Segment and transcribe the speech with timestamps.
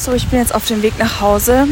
[0.00, 1.68] So, ich bin jetzt auf dem Weg nach Hause.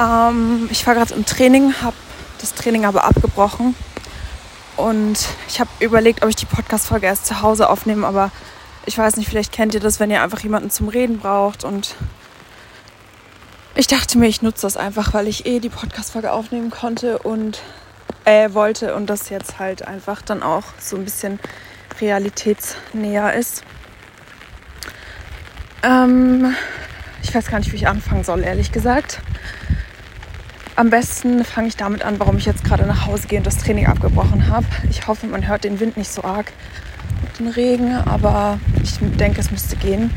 [0.00, 1.94] Ähm, ich war gerade im Training, habe
[2.40, 3.76] das Training aber abgebrochen.
[4.76, 8.32] Und ich habe überlegt, ob ich die Podcast-Folge erst zu Hause aufnehme, aber
[8.84, 11.62] ich weiß nicht, vielleicht kennt ihr das, wenn ihr einfach jemanden zum Reden braucht.
[11.62, 11.94] Und
[13.76, 17.60] ich dachte mir, ich nutze das einfach, weil ich eh die Podcast-Folge aufnehmen konnte und
[18.24, 21.38] äh, wollte und das jetzt halt einfach dann auch so ein bisschen
[22.00, 23.62] realitätsnäher ist.
[25.82, 26.54] Ähm,
[27.22, 29.20] ich weiß gar nicht, wie ich anfangen soll, ehrlich gesagt.
[30.76, 33.58] Am besten fange ich damit an, warum ich jetzt gerade nach Hause gehe und das
[33.58, 34.66] Training abgebrochen habe.
[34.90, 36.52] Ich hoffe, man hört den Wind nicht so arg
[37.22, 40.10] mit dem Regen, aber ich denke, es müsste gehen.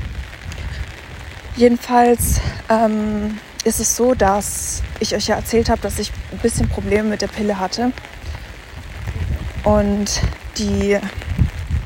[1.55, 6.69] Jedenfalls ähm, ist es so, dass ich euch ja erzählt habe, dass ich ein bisschen
[6.69, 7.91] Probleme mit der Pille hatte.
[9.63, 10.21] Und
[10.57, 10.97] die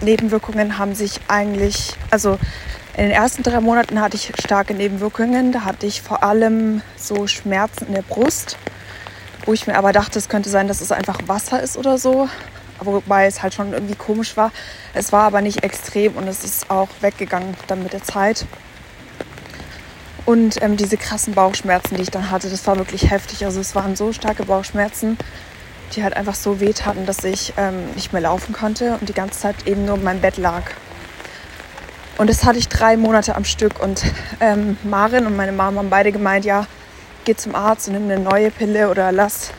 [0.02, 2.38] Nebenwirkungen haben sich eigentlich, also
[2.96, 5.52] in den ersten drei Monaten hatte ich starke Nebenwirkungen.
[5.52, 8.58] Da hatte ich vor allem so Schmerzen in der Brust,
[9.46, 12.28] wo ich mir aber dachte, es könnte sein, dass es einfach Wasser ist oder so.
[12.82, 14.52] Wobei es halt schon irgendwie komisch war.
[14.94, 18.46] Es war aber nicht extrem und es ist auch weggegangen dann mit der Zeit.
[20.26, 23.46] Und ähm, diese krassen Bauchschmerzen, die ich dann hatte, das war wirklich heftig.
[23.46, 25.18] Also es waren so starke Bauchschmerzen,
[25.96, 29.14] die halt einfach so weh taten, dass ich ähm, nicht mehr laufen konnte und die
[29.14, 30.64] ganze Zeit eben nur in meinem Bett lag.
[32.20, 33.82] Und das hatte ich drei Monate am Stück.
[33.82, 34.04] Und
[34.42, 36.68] ähm, Marin und meine Mama haben beide gemeint, ja,
[37.24, 39.52] geh zum Arzt und nimm eine neue Pille oder lass,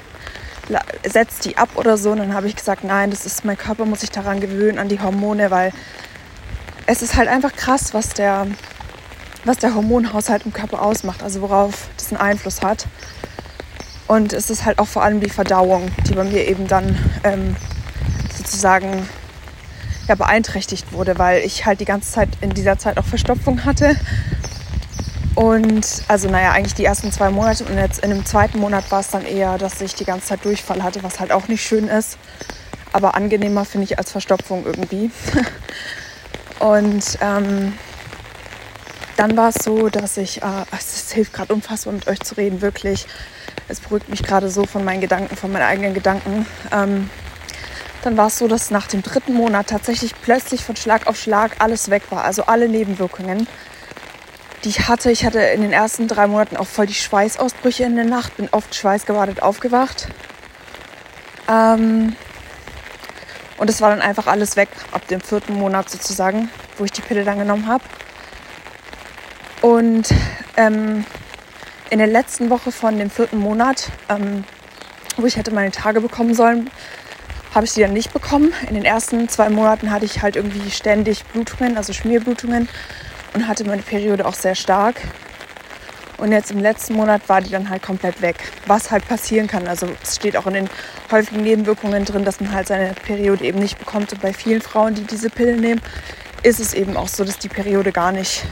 [0.68, 2.10] la, setz die ab oder so.
[2.10, 4.88] Und dann habe ich gesagt, nein, das ist, mein Körper muss sich daran gewöhnen, an
[4.88, 5.72] die Hormone, weil
[6.84, 8.46] es ist halt einfach krass, was der,
[9.46, 12.86] was der Hormonhaushalt im Körper ausmacht, also worauf das einen Einfluss hat.
[14.06, 16.94] Und es ist halt auch vor allem die Verdauung, die bei mir eben dann
[17.24, 17.56] ähm,
[18.36, 19.08] sozusagen
[20.10, 23.94] ja, beeinträchtigt wurde, weil ich halt die ganze Zeit in dieser Zeit auch Verstopfung hatte.
[25.36, 29.00] Und also naja, eigentlich die ersten zwei Monate und jetzt in dem zweiten Monat war
[29.00, 31.86] es dann eher, dass ich die ganze Zeit Durchfall hatte, was halt auch nicht schön
[31.86, 32.18] ist.
[32.92, 35.12] Aber angenehmer finde ich als Verstopfung irgendwie.
[36.58, 37.74] und ähm,
[39.16, 42.62] dann war es so, dass ich, äh, es hilft gerade unfassbar mit euch zu reden,
[42.62, 43.06] wirklich.
[43.68, 46.46] Es beruhigt mich gerade so von meinen Gedanken, von meinen eigenen Gedanken.
[46.72, 47.08] Ähm,
[48.02, 51.56] dann war es so, dass nach dem dritten Monat tatsächlich plötzlich von Schlag auf Schlag
[51.58, 52.24] alles weg war.
[52.24, 53.46] Also alle Nebenwirkungen,
[54.64, 55.10] die ich hatte.
[55.10, 58.48] Ich hatte in den ersten drei Monaten auch voll die Schweißausbrüche in der Nacht, bin
[58.52, 60.08] oft schweißgebadet aufgewacht.
[61.48, 62.16] Ähm
[63.58, 67.02] und es war dann einfach alles weg ab dem vierten Monat sozusagen, wo ich die
[67.02, 67.84] Pille dann genommen habe.
[69.60, 70.08] Und
[70.56, 71.04] ähm,
[71.90, 74.44] in der letzten Woche von dem vierten Monat, ähm,
[75.18, 76.70] wo ich hätte meine Tage bekommen sollen,
[77.54, 78.52] habe ich sie dann nicht bekommen.
[78.68, 82.68] In den ersten zwei Monaten hatte ich halt irgendwie ständig Blutungen, also Schmierblutungen
[83.34, 85.00] und hatte meine Periode auch sehr stark.
[86.20, 88.36] Und jetzt im letzten Monat war die dann halt komplett weg.
[88.66, 89.66] Was halt passieren kann.
[89.66, 90.70] Also es steht auch in den
[91.10, 94.12] häufigen Nebenwirkungen drin, dass man halt seine Periode eben nicht bekommt.
[94.12, 95.80] Und bei vielen Frauen, die diese Pille nehmen,
[96.42, 98.44] ist es eben auch so, dass die Periode gar nicht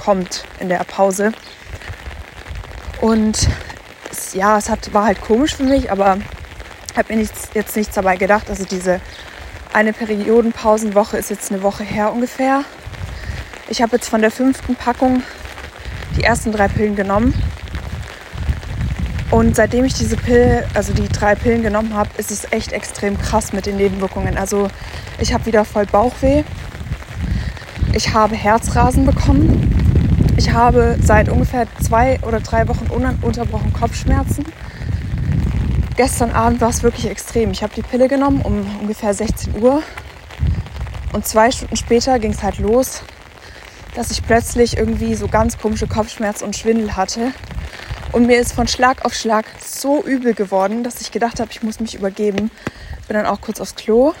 [0.00, 1.32] kommt in der Pause.
[3.00, 3.48] Und
[4.10, 6.18] es, ja, es hat, war halt komisch für mich, aber
[6.98, 8.50] habe mir nichts, jetzt nichts dabei gedacht.
[8.50, 9.00] Also diese
[9.72, 12.64] eine Periodenpausenwoche ist jetzt eine Woche her ungefähr.
[13.68, 15.22] Ich habe jetzt von der fünften Packung
[16.16, 17.34] die ersten drei Pillen genommen.
[19.30, 23.18] Und seitdem ich diese Pille, also die drei Pillen genommen habe, ist es echt extrem
[23.18, 24.38] krass mit den Nebenwirkungen.
[24.38, 24.68] Also
[25.18, 26.44] ich habe wieder voll Bauchweh.
[27.92, 30.34] Ich habe Herzrasen bekommen.
[30.36, 34.44] Ich habe seit ungefähr zwei oder drei Wochen ununterbrochen Kopfschmerzen
[35.98, 37.50] gestern Abend war es wirklich extrem.
[37.50, 39.82] Ich habe die Pille genommen um ungefähr 16 Uhr
[41.12, 43.02] und zwei Stunden später ging es halt los,
[43.96, 47.32] dass ich plötzlich irgendwie so ganz komische Kopfschmerzen und Schwindel hatte.
[48.12, 51.64] Und mir ist von Schlag auf Schlag so übel geworden, dass ich gedacht habe, ich
[51.64, 52.52] muss mich übergeben.
[53.08, 54.14] Bin dann auch kurz aufs Klo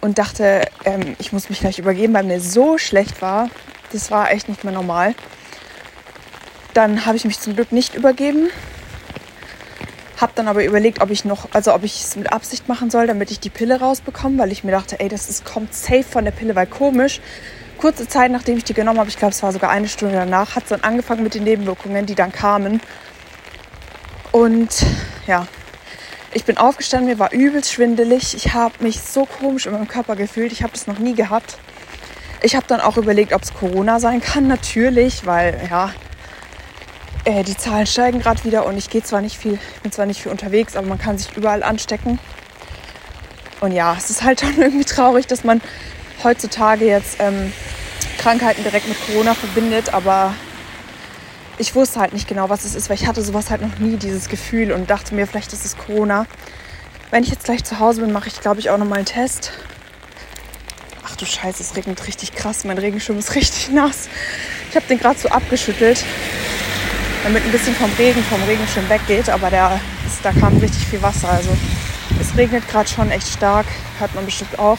[0.00, 3.48] und dachte, ähm, ich muss mich gleich übergeben, weil mir so schlecht war.
[3.92, 5.14] Das war echt nicht mehr normal.
[6.74, 8.50] Dann habe ich mich zum Glück nicht übergeben,
[10.20, 13.06] hab dann aber überlegt, ob ich noch, also ob ich es mit Absicht machen soll,
[13.06, 16.24] damit ich die Pille rausbekomme, weil ich mir dachte, ey, das ist, kommt safe von
[16.24, 17.20] der Pille, weil komisch.
[17.78, 20.54] Kurze Zeit, nachdem ich die genommen habe, ich glaube, es war sogar eine Stunde danach,
[20.54, 22.80] hat es dann angefangen mit den Nebenwirkungen, die dann kamen.
[24.32, 24.84] Und
[25.26, 25.46] ja,
[26.32, 28.34] ich bin aufgestanden, mir war übelst schwindelig.
[28.34, 30.52] Ich habe mich so komisch in meinem Körper gefühlt.
[30.52, 31.56] Ich habe das noch nie gehabt.
[32.42, 34.46] Ich habe dann auch überlegt, ob es Corona sein kann.
[34.46, 35.92] Natürlich, weil ja,
[37.24, 40.22] äh, die Zahlen steigen gerade wieder und ich gehe zwar nicht viel, bin zwar nicht
[40.22, 42.18] viel unterwegs, aber man kann sich überall anstecken.
[43.60, 45.60] Und ja, es ist halt dann irgendwie traurig, dass man
[46.22, 47.52] heutzutage jetzt ähm,
[48.18, 50.34] Krankheiten direkt mit Corona verbindet, aber
[51.58, 53.96] ich wusste halt nicht genau, was es ist, weil ich hatte sowas halt noch nie,
[53.96, 56.26] dieses Gefühl und dachte mir, vielleicht ist es Corona.
[57.10, 59.52] Wenn ich jetzt gleich zu Hause bin, mache ich, glaube ich, auch nochmal einen Test.
[61.04, 62.64] Ach du Scheiße, es regnet richtig krass.
[62.64, 64.08] Mein Regenschirm ist richtig nass.
[64.70, 66.02] Ich habe den gerade so abgeschüttelt,
[67.22, 69.28] damit ein bisschen vom Regen, vom Regenschirm weggeht.
[69.28, 71.28] Aber der ist, da kam richtig viel Wasser.
[71.30, 71.50] Also
[72.20, 73.66] es regnet gerade schon echt stark.
[73.98, 74.78] Hört man bestimmt auch.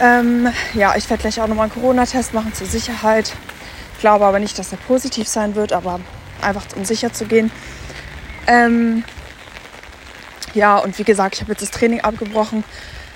[0.00, 3.32] Ähm, ja, ich werde gleich auch nochmal einen Corona-Test machen zur Sicherheit.
[3.94, 6.00] Ich glaube aber nicht, dass er positiv sein wird, aber
[6.40, 7.50] einfach um sicher zu gehen.
[8.46, 9.04] Ähm,
[10.54, 12.64] ja, und wie gesagt, ich habe jetzt das Training abgebrochen,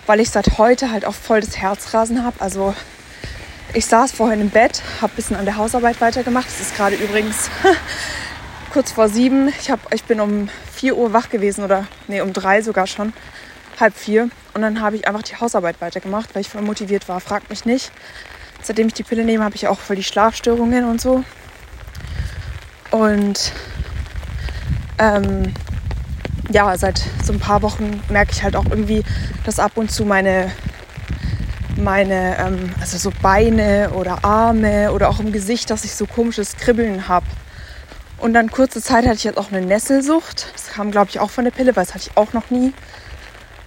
[0.07, 2.41] weil ich seit heute halt auch voll das Herzrasen habe.
[2.41, 2.75] Also
[3.75, 6.47] ich saß vorhin im Bett, habe ein bisschen an der Hausarbeit weitergemacht.
[6.49, 7.51] Es ist gerade übrigens
[8.73, 9.49] kurz vor sieben.
[9.61, 13.13] Ich, hab, ich bin um vier Uhr wach gewesen oder nee, um drei sogar schon,
[13.81, 14.31] halb vier.
[14.55, 17.21] Und dann habe ich einfach die Hausarbeit weitergemacht, weil ich voll motiviert war.
[17.21, 17.91] Fragt mich nicht.
[18.63, 21.25] Seitdem ich die Pille nehme, habe ich auch voll die Schlafstörungen und so.
[22.93, 23.53] Und
[24.99, 25.53] ähm,
[26.49, 29.03] ja, seit so ein paar Wochen merke ich halt auch irgendwie,
[29.45, 30.53] dass ab und zu meine,
[31.77, 36.57] meine ähm, also so Beine oder Arme oder auch im Gesicht, dass ich so komisches
[36.57, 37.27] Kribbeln habe.
[38.19, 40.47] Und dann kurze Zeit hatte ich jetzt auch eine Nesselsucht.
[40.53, 42.73] Das kam, glaube ich, auch von der Pille, weil das hatte ich auch noch nie.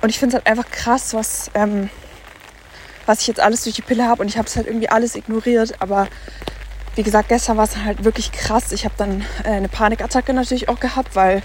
[0.02, 1.90] Und ich finde es halt einfach krass, was, ähm,
[3.06, 4.22] was ich jetzt alles durch die Pille habe.
[4.22, 5.76] Und ich habe es halt irgendwie alles ignoriert.
[5.80, 6.08] Aber
[6.96, 8.72] wie gesagt, gestern war es halt wirklich krass.
[8.72, 11.44] Ich habe dann äh, eine Panikattacke natürlich auch gehabt, weil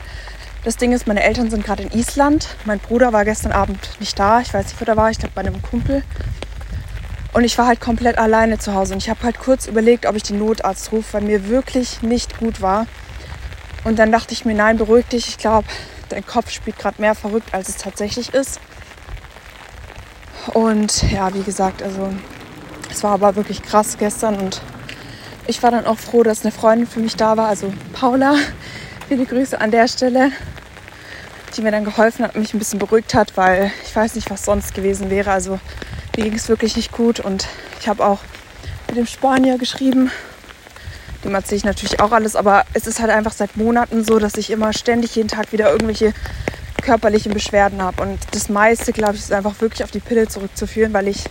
[0.64, 2.48] das Ding ist, meine Eltern sind gerade in Island.
[2.64, 4.40] Mein Bruder war gestern Abend nicht da.
[4.40, 5.10] Ich weiß nicht, wo der war.
[5.10, 6.02] Ich glaube, bei einem Kumpel.
[7.32, 8.94] Und ich war halt komplett alleine zu Hause.
[8.94, 12.38] Und ich habe halt kurz überlegt, ob ich den Notarzt rufe, weil mir wirklich nicht
[12.38, 12.86] gut war.
[13.84, 15.28] Und dann dachte ich mir, nein, beruhig dich.
[15.28, 15.66] Ich glaube,
[16.08, 18.60] dein Kopf spielt gerade mehr verrückt, als es tatsächlich ist.
[20.52, 22.12] Und ja, wie gesagt, also
[22.90, 24.36] es war aber wirklich krass gestern.
[24.36, 24.60] Und
[25.46, 28.36] ich war dann auch froh, dass eine Freundin für mich da war, also Paula,
[29.12, 30.30] Viele Grüße an der Stelle,
[31.54, 34.44] die mir dann geholfen hat, mich ein bisschen beruhigt hat, weil ich weiß nicht, was
[34.44, 35.32] sonst gewesen wäre.
[35.32, 35.60] Also
[36.16, 37.46] mir ging es wirklich nicht gut und
[37.80, 38.20] ich habe auch
[38.88, 40.10] mit dem Spanier geschrieben.
[41.24, 44.36] Dem erzähle ich natürlich auch alles, aber es ist halt einfach seit Monaten so, dass
[44.36, 46.12] ich immer ständig jeden Tag wieder irgendwelche
[46.82, 48.02] körperlichen Beschwerden habe.
[48.02, 51.24] Und das meiste, glaube ich, ist einfach wirklich auf die Pille zurückzuführen, weil ich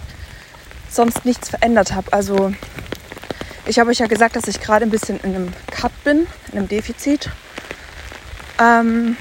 [0.90, 2.12] sonst nichts verändert habe.
[2.14, 2.54] Also
[3.66, 6.58] ich habe euch ja gesagt, dass ich gerade ein bisschen in einem Cut bin, in
[6.58, 7.30] einem Defizit.
[8.60, 9.18] Ähm,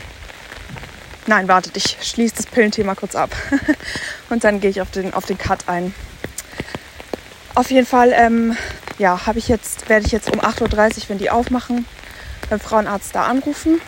[1.31, 3.31] nein, wartet, ich schließe das Pillenthema kurz ab.
[4.31, 5.95] und dann gehe ich auf den, auf den Cut ein.
[7.55, 8.57] Auf jeden Fall, ähm,
[8.99, 11.87] ja, ich jetzt, werde ich jetzt um 8.30 Uhr, wenn die aufmachen,
[12.51, 13.81] beim Frauenarzt da anrufen.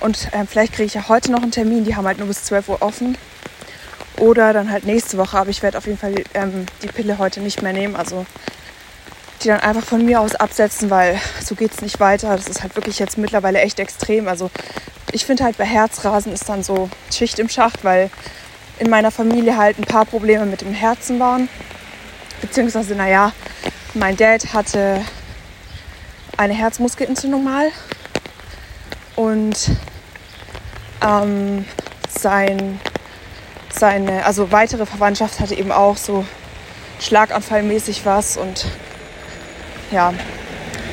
[0.00, 2.44] Und ähm, vielleicht kriege ich ja heute noch einen Termin, die haben halt nur bis
[2.44, 3.18] 12 Uhr offen.
[4.18, 7.40] Oder dann halt nächste Woche, aber ich werde auf jeden Fall ähm, die Pille heute
[7.40, 7.96] nicht mehr nehmen.
[7.96, 8.26] Also
[9.42, 12.36] die dann einfach von mir aus absetzen, weil so geht es nicht weiter.
[12.36, 14.28] Das ist halt wirklich jetzt mittlerweile echt extrem.
[14.28, 14.50] Also
[15.12, 18.10] ich finde halt bei Herzrasen ist dann so Schicht im Schacht, weil
[18.78, 21.48] in meiner Familie halt ein paar Probleme mit dem Herzen waren.
[22.40, 23.32] Beziehungsweise, naja,
[23.94, 25.04] mein Dad hatte
[26.36, 27.70] eine Herzmuskelentzündung mal
[29.14, 29.70] und
[31.02, 31.66] ähm,
[32.08, 32.80] sein,
[33.70, 36.24] seine, also weitere Verwandtschaft hatte eben auch so
[37.00, 38.66] schlaganfallmäßig was und
[39.90, 40.14] ja,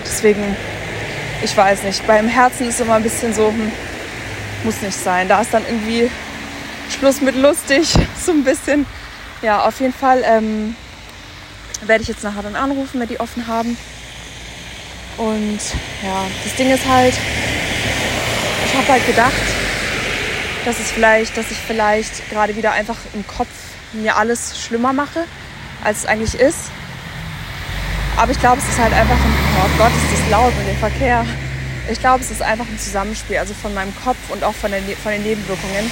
[0.03, 0.58] deswegen,
[1.41, 2.05] ich weiß nicht.
[2.05, 3.72] Beim Herzen ist immer ein bisschen so, hm,
[4.63, 5.28] muss nicht sein.
[5.28, 6.10] Da ist dann irgendwie
[6.89, 7.94] Schluss mit lustig,
[8.25, 8.86] so ein bisschen.
[9.42, 10.75] Ja, auf jeden Fall ähm,
[11.86, 13.78] werde ich jetzt nachher dann anrufen, wenn die offen haben.
[15.18, 15.60] Und
[16.04, 17.13] ja, das Ding ist halt,
[18.66, 19.34] ich habe halt gedacht,
[20.66, 23.48] dass es vielleicht, dass ich vielleicht gerade wieder einfach im Kopf
[23.94, 25.25] mir alles schlimmer mache,
[25.84, 26.72] als es eigentlich ist.
[28.18, 30.78] Aber ich glaube, es ist halt einfach ein, oh Gott, ist das laut mit dem
[30.78, 31.25] Verkehr.
[31.89, 34.81] Ich glaube, es ist einfach ein Zusammenspiel, also von meinem Kopf und auch von, der,
[34.81, 35.91] von den Nebenwirkungen.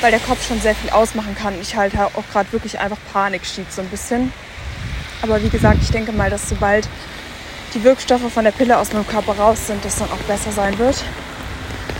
[0.00, 1.60] Weil der Kopf schon sehr viel ausmachen kann.
[1.60, 4.32] Ich halt auch gerade wirklich einfach Panik schiebt so ein bisschen.
[5.22, 6.88] Aber wie gesagt, ich denke mal, dass sobald
[7.74, 10.78] die Wirkstoffe von der Pille aus meinem Körper raus sind, das dann auch besser sein
[10.78, 11.02] wird.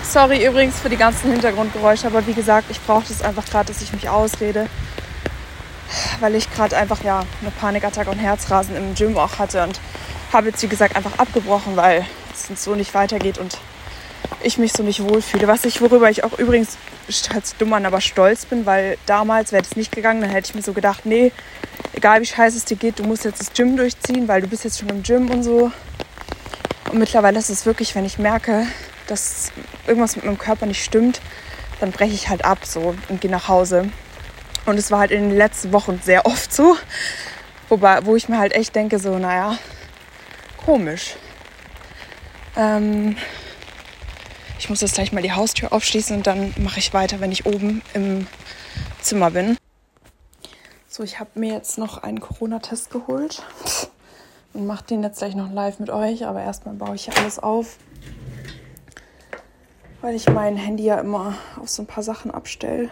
[0.02, 3.82] Sorry übrigens für die ganzen Hintergrundgeräusche, aber wie gesagt, ich brauche das einfach gerade, dass
[3.82, 4.68] ich mich ausrede
[6.20, 9.80] weil ich gerade einfach ja eine Panikattacke und Herzrasen im Gym auch hatte und
[10.32, 12.04] habe jetzt wie gesagt einfach abgebrochen, weil
[12.54, 13.58] es so nicht weitergeht und
[14.42, 15.48] ich mich so nicht wohlfühle.
[15.48, 16.76] Was ich, worüber ich auch übrigens
[17.34, 20.54] als dumm an, aber stolz bin, weil damals wäre das nicht gegangen, dann hätte ich
[20.54, 21.32] mir so gedacht, nee,
[21.94, 24.64] egal wie scheiße es dir geht, du musst jetzt das Gym durchziehen, weil du bist
[24.64, 25.72] jetzt schon im Gym und so.
[26.90, 28.66] Und mittlerweile ist es wirklich, wenn ich merke,
[29.06, 29.52] dass
[29.86, 31.20] irgendwas mit meinem Körper nicht stimmt,
[31.80, 33.90] dann breche ich halt ab so und gehe nach Hause.
[34.66, 36.76] Und es war halt in den letzten Wochen sehr oft so.
[37.68, 39.58] Wobei, wo ich mir halt echt denke, so, naja,
[40.64, 41.16] komisch.
[42.58, 43.16] Ähm,
[44.58, 47.46] ich muss jetzt gleich mal die Haustür aufschließen und dann mache ich weiter, wenn ich
[47.46, 48.26] oben im
[49.00, 49.56] Zimmer bin.
[50.88, 53.46] So, ich habe mir jetzt noch einen Corona-Test geholt
[54.52, 56.26] und mache den jetzt gleich noch live mit euch.
[56.26, 57.76] Aber erstmal baue ich hier alles auf,
[60.00, 62.90] weil ich mein Handy ja immer auf so ein paar Sachen abstelle.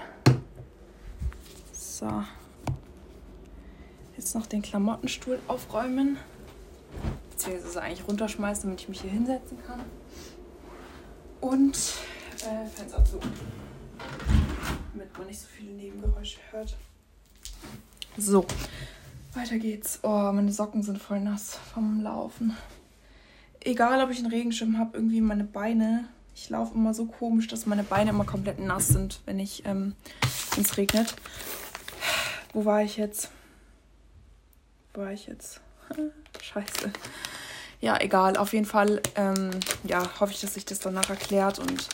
[1.73, 2.09] So.
[4.17, 6.19] Jetzt noch den Klamottenstuhl aufräumen.
[7.47, 9.81] Beziehungsweise eigentlich runterschmeißen, damit ich mich hier hinsetzen kann.
[11.41, 11.77] Und
[12.41, 13.21] äh, Fenster zu.
[14.93, 16.77] Damit man nicht so viele Nebengeräusche hört.
[18.19, 18.45] So,
[19.33, 20.01] weiter geht's.
[20.03, 22.57] Oh, meine Socken sind voll nass vom Laufen.
[23.61, 26.09] Egal, ob ich einen Regenschirm habe, irgendwie meine Beine.
[26.35, 29.95] Ich laufe immer so komisch, dass meine Beine immer komplett nass sind, wenn ich ähm,
[30.61, 31.15] es regnet.
[32.53, 33.31] Wo war ich jetzt?
[34.95, 35.61] Wo war ich jetzt?
[36.43, 36.91] Scheiße.
[37.81, 38.37] Ja, egal.
[38.37, 39.51] Auf jeden Fall, ähm,
[39.85, 41.89] ja, hoffe ich, dass sich das danach erklärt und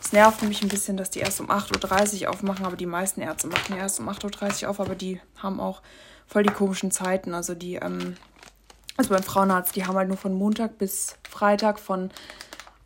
[0.00, 3.20] es nervt mich ein bisschen, dass die erst um 8.30 Uhr aufmachen, aber die meisten
[3.20, 5.82] Ärzte machen erst um 8.30 Uhr auf, aber die haben auch
[6.26, 7.34] voll die komischen Zeiten.
[7.34, 8.16] Also die, ähm,
[8.96, 12.10] also beim Frauenarzt, die haben halt nur von Montag bis Freitag von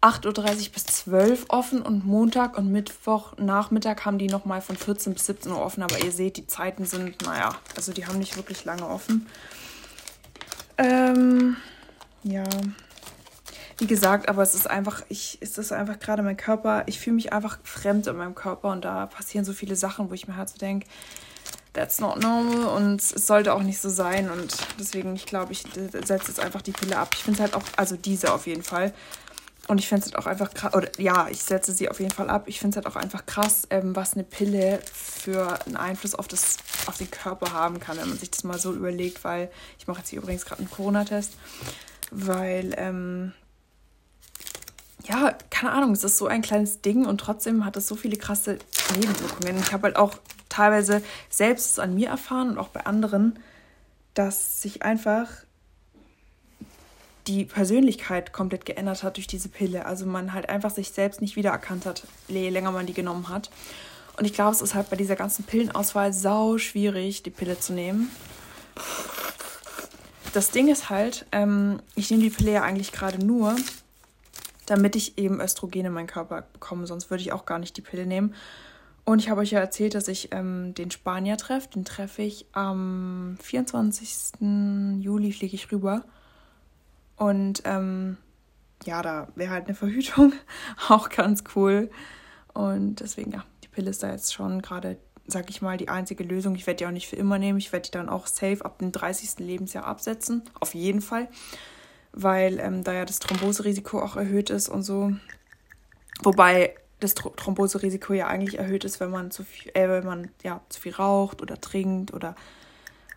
[0.01, 4.77] 8.30 Uhr bis 12 Uhr offen und Montag und Mittwoch Nachmittag haben die nochmal von
[4.77, 5.83] 14 bis 17 Uhr offen.
[5.83, 9.27] Aber ihr seht, die Zeiten sind, naja, also die haben nicht wirklich lange offen.
[10.79, 11.57] Ähm,
[12.23, 12.45] ja,
[13.79, 17.17] wie gesagt, aber es ist einfach, ich, es ist einfach gerade mein Körper, ich fühle
[17.17, 20.37] mich einfach fremd in meinem Körper und da passieren so viele Sachen, wo ich mir
[20.37, 20.87] halt so denke,
[21.73, 25.63] that's not normal und es sollte auch nicht so sein und deswegen, ich glaube, ich
[25.63, 27.15] setze jetzt einfach die Pille ab.
[27.15, 28.93] Ich finde es halt auch, also diese auf jeden Fall.
[29.69, 32.11] Und ich finde es halt auch einfach krass, oder ja, ich setze sie auf jeden
[32.11, 32.45] Fall ab.
[32.47, 36.27] Ich finde es halt auch einfach krass, ähm, was eine Pille für einen Einfluss auf,
[36.27, 39.49] das, auf den Körper haben kann, wenn man sich das mal so überlegt, weil
[39.79, 41.35] ich mache jetzt hier übrigens gerade einen Corona-Test,
[42.11, 43.33] weil ähm,
[45.05, 48.17] ja, keine Ahnung, es ist so ein kleines Ding und trotzdem hat es so viele
[48.17, 48.59] krasse
[48.97, 49.59] Nebenwirkungen.
[49.59, 50.15] Ich habe halt auch
[50.49, 53.39] teilweise selbst an mir erfahren und auch bei anderen,
[54.15, 55.29] dass sich einfach
[57.27, 59.87] die Persönlichkeit komplett geändert hat durch diese Pille.
[59.87, 63.51] Also man halt einfach sich selbst nicht wiedererkannt hat, je länger man die genommen hat.
[64.17, 67.73] Und ich glaube, es ist halt bei dieser ganzen Pillenauswahl sau schwierig, die Pille zu
[67.73, 68.11] nehmen.
[70.33, 73.57] Das Ding ist halt, ähm, ich nehme die Pille ja eigentlich gerade nur,
[74.67, 76.87] damit ich eben Östrogen in meinen Körper bekomme.
[76.87, 78.35] Sonst würde ich auch gar nicht die Pille nehmen.
[79.05, 81.71] Und ich habe euch ja erzählt, dass ich ähm, den Spanier treffe.
[81.71, 84.41] Den treffe ich am 24.
[85.01, 86.05] Juli, fliege ich rüber.
[87.17, 88.17] Und ähm,
[88.85, 90.33] ja, da wäre halt eine Verhütung
[90.89, 91.91] auch ganz cool.
[92.55, 94.97] Und deswegen, ja, die Pille ist da jetzt schon gerade,
[95.27, 96.55] sag ich mal, die einzige Lösung.
[96.55, 97.59] Ich werde die auch nicht für immer nehmen.
[97.59, 99.39] Ich werde die dann auch safe ab dem 30.
[99.39, 100.43] Lebensjahr absetzen.
[100.61, 101.29] Auf jeden Fall
[102.13, 105.13] weil ähm, da ja das Thromboserisiko auch erhöht ist und so.
[106.23, 110.61] Wobei das Thromboserisiko ja eigentlich erhöht ist, wenn man zu viel, äh, wenn man ja
[110.69, 112.35] zu viel raucht oder trinkt oder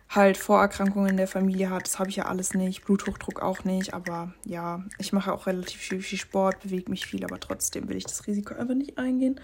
[0.08, 1.86] halt Vorerkrankungen in der Familie hat.
[1.86, 5.80] Das habe ich ja alles nicht, Bluthochdruck auch nicht, aber ja, ich mache auch relativ
[5.80, 9.40] viel, viel Sport, bewege mich viel, aber trotzdem will ich das Risiko einfach nicht eingehen.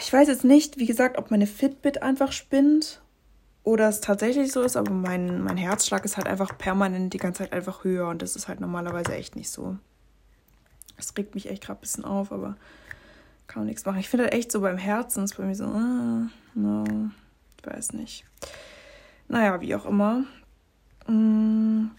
[0.00, 3.02] Ich weiß jetzt nicht, wie gesagt, ob meine Fitbit einfach spinnt
[3.64, 7.42] oder es tatsächlich so ist, aber mein, mein Herzschlag ist halt einfach permanent die ganze
[7.42, 9.76] Zeit einfach höher und das ist halt normalerweise echt nicht so.
[10.96, 12.56] Es regt mich echt gerade ein bisschen auf, aber
[13.46, 13.98] kann man nichts machen.
[13.98, 16.84] Ich finde halt echt so beim Herzen ist bei mir so, uh, no,
[17.58, 18.24] ich weiß nicht.
[19.28, 20.24] Naja, wie auch immer.
[21.06, 21.90] Mm.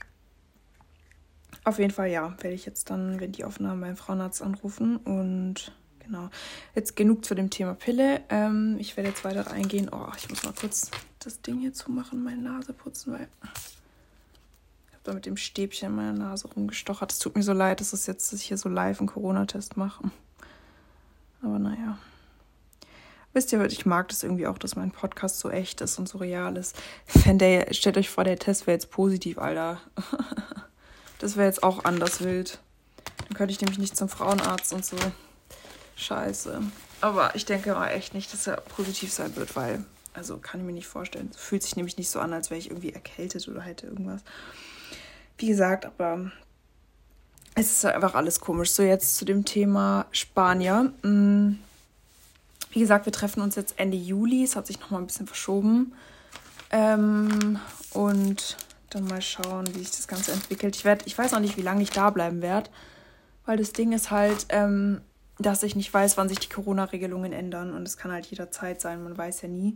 [1.64, 5.72] Auf jeden Fall, ja, werde ich jetzt dann, wenn die Aufnahmen beim Frauenarzt anrufen und
[6.04, 6.30] genau.
[6.76, 8.22] Jetzt genug zu dem Thema Pille.
[8.30, 9.90] Ähm, ich werde jetzt weiter eingehen.
[9.92, 15.04] Oh, ich muss mal kurz das Ding hier zumachen, meine Nase putzen, weil ich habe
[15.04, 17.12] da mit dem Stäbchen in meiner Nase rumgestochert.
[17.12, 19.78] Es tut mir so leid, dass, es jetzt, dass ich hier so live einen Corona-Test
[19.78, 20.12] mache.
[21.42, 21.98] Aber naja.
[23.34, 26.18] Wisst ihr, ich mag das irgendwie auch, dass mein Podcast so echt ist und so
[26.18, 26.76] real ist.
[27.26, 29.80] Wenn der, stellt euch vor, der Test wäre jetzt positiv, Alter.
[31.20, 32.58] Das wäre jetzt auch anders wild.
[33.28, 34.98] Dann könnte ich nämlich nicht zum Frauenarzt und so.
[36.02, 36.62] Scheiße.
[37.02, 40.66] Aber ich denke mal echt nicht, dass er positiv sein wird, weil, also kann ich
[40.66, 41.32] mir nicht vorstellen.
[41.36, 44.22] Fühlt sich nämlich nicht so an, als wäre ich irgendwie erkältet oder hätte irgendwas.
[45.38, 46.32] Wie gesagt, aber
[47.56, 48.72] es ist einfach alles komisch.
[48.72, 50.92] So, jetzt zu dem Thema Spanier.
[51.04, 51.58] Mm.
[52.72, 54.44] Wie gesagt, wir treffen uns jetzt Ende Juli.
[54.44, 55.94] Es hat sich nochmal ein bisschen verschoben.
[56.70, 57.60] Ähm,
[57.92, 58.58] und
[58.90, 60.76] dann mal schauen, wie sich das Ganze entwickelt.
[60.76, 62.70] Ich, werd, ich weiß auch nicht, wie lange ich da bleiben werde.
[63.46, 65.02] Weil das Ding ist halt, ähm,
[65.42, 67.74] dass ich nicht weiß, wann sich die Corona-Regelungen ändern.
[67.74, 69.76] Und es kann halt jederzeit sein, man weiß ja nie.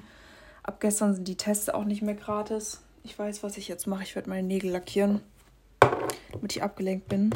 [0.64, 2.82] Ab gestern sind die Tests auch nicht mehr gratis.
[3.04, 4.04] Ich weiß, was ich jetzt mache.
[4.04, 5.22] Ich werde meine Nägel lackieren,
[6.32, 7.30] damit ich abgelenkt bin.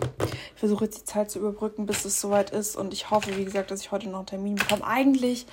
[0.55, 2.75] Ich versuche jetzt die Zeit zu überbrücken, bis es soweit ist.
[2.75, 4.85] Und ich hoffe, wie gesagt, dass ich heute noch einen Termin bekomme.
[4.85, 5.45] Eigentlich,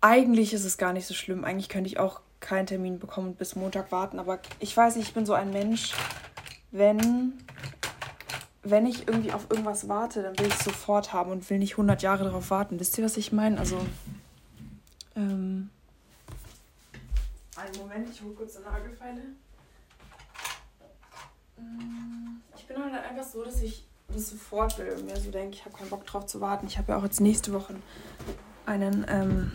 [0.00, 1.44] eigentlich ist es gar nicht so schlimm.
[1.44, 4.18] Eigentlich könnte ich auch keinen Termin bekommen und bis Montag warten.
[4.18, 5.92] Aber ich weiß nicht, ich bin so ein Mensch,
[6.70, 7.32] wenn,
[8.62, 11.72] wenn ich irgendwie auf irgendwas warte, dann will ich es sofort haben und will nicht
[11.72, 12.78] 100 Jahre darauf warten.
[12.78, 13.58] Wisst ihr, was ich meine?
[13.58, 13.78] Also,
[15.16, 15.70] ähm,
[17.56, 19.20] einen Moment, ich hole kurz eine Nagelfeile.
[21.58, 25.56] Mm, ich bin halt einfach so, dass ich das sofort will und mir so denke,
[25.56, 26.66] ich habe keinen Bock drauf zu warten.
[26.66, 27.74] Ich habe ja auch jetzt nächste Woche
[28.66, 29.52] einen ähm,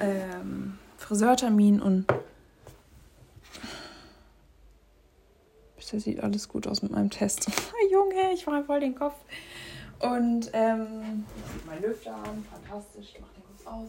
[0.00, 2.06] ähm, Friseurtermin und
[5.86, 7.46] bisher sieht alles gut aus mit meinem Test.
[7.92, 9.14] Junge, ich mache voll den Kopf.
[10.00, 11.24] Und ähm,
[11.64, 13.88] mein Lüfter an, fantastisch, ich mache den kurz aus.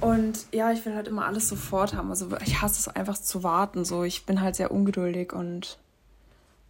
[0.00, 2.08] Und ja, ich will halt immer alles sofort haben.
[2.08, 3.84] Also ich hasse es einfach zu warten.
[3.84, 5.78] So, ich bin halt sehr ungeduldig und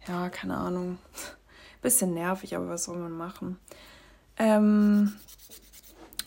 [0.07, 0.97] ja, keine Ahnung.
[1.81, 3.57] Bisschen nervig, aber was soll man machen?
[4.37, 5.13] Ähm,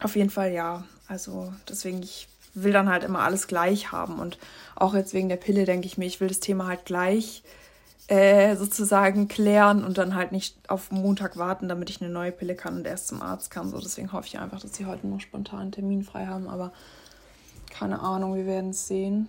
[0.03, 0.85] auf jeden Fall ja.
[1.07, 4.19] Also deswegen, ich will dann halt immer alles gleich haben.
[4.19, 4.39] Und
[4.75, 7.43] auch jetzt wegen der Pille denke ich mir, ich will das Thema halt gleich
[8.11, 12.57] äh, sozusagen klären und dann halt nicht auf Montag warten, damit ich eine neue Pille
[12.57, 13.71] kann und erst zum Arzt kann.
[13.71, 16.49] So, deswegen hoffe ich einfach, dass sie heute noch spontan einen Termin frei haben.
[16.49, 16.73] Aber
[17.71, 19.29] keine Ahnung, wir werden es sehen.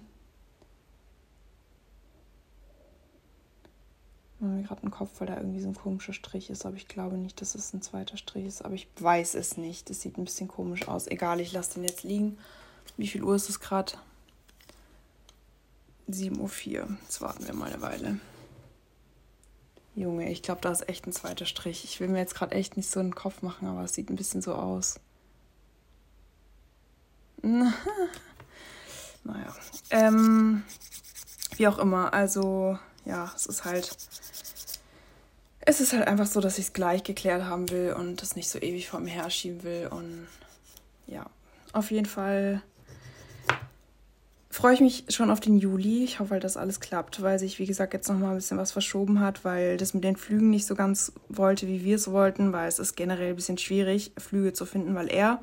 [4.40, 6.88] Ich habe gerade einen Kopf, weil da irgendwie so ein komischer Strich ist, aber ich
[6.88, 8.66] glaube nicht, dass es ein zweiter Strich ist.
[8.66, 9.92] Aber ich weiß es nicht.
[9.92, 11.06] Es sieht ein bisschen komisch aus.
[11.06, 12.40] Egal, ich lasse den jetzt liegen.
[12.98, 13.94] Wie viel Uhr ist es gerade?
[16.10, 16.98] 7.04 Uhr.
[17.04, 18.20] Jetzt warten wir mal eine Weile.
[19.96, 21.84] Junge, ich glaube, da ist echt ein zweiter Strich.
[21.84, 24.16] Ich will mir jetzt gerade echt nicht so einen Kopf machen, aber es sieht ein
[24.16, 25.00] bisschen so aus.
[27.42, 27.74] naja.
[29.90, 30.64] Ähm,
[31.58, 33.98] wie auch immer, also ja, es ist halt.
[35.64, 38.50] Es ist halt einfach so, dass ich es gleich geklärt haben will und das nicht
[38.50, 39.88] so ewig vor mir herschieben will.
[39.92, 40.28] Und
[41.06, 41.26] ja,
[41.72, 42.64] auf jeden Fall
[44.62, 46.04] freue ich mich schon auf den Juli.
[46.04, 48.72] Ich hoffe halt, dass alles klappt, weil sich, wie gesagt, jetzt nochmal ein bisschen was
[48.72, 52.54] verschoben hat, weil das mit den Flügen nicht so ganz wollte, wie wir es wollten,
[52.54, 55.42] weil es ist generell ein bisschen schwierig, Flüge zu finden, weil er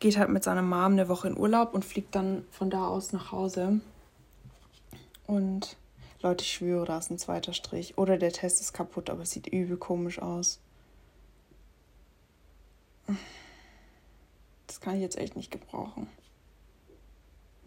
[0.00, 3.14] geht halt mit seiner Mom eine Woche in Urlaub und fliegt dann von da aus
[3.14, 3.80] nach Hause.
[5.26, 5.78] Und
[6.20, 7.96] Leute, ich schwöre, da ist ein zweiter Strich.
[7.96, 10.60] Oder der Test ist kaputt, aber es sieht übel komisch aus.
[14.66, 16.06] Das kann ich jetzt echt nicht gebrauchen.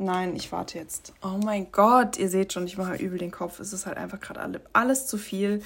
[0.01, 1.12] Nein, ich warte jetzt.
[1.21, 3.59] Oh mein Gott, ihr seht schon, ich mache übel den Kopf.
[3.59, 5.62] Es ist halt einfach gerade alle, alles zu viel.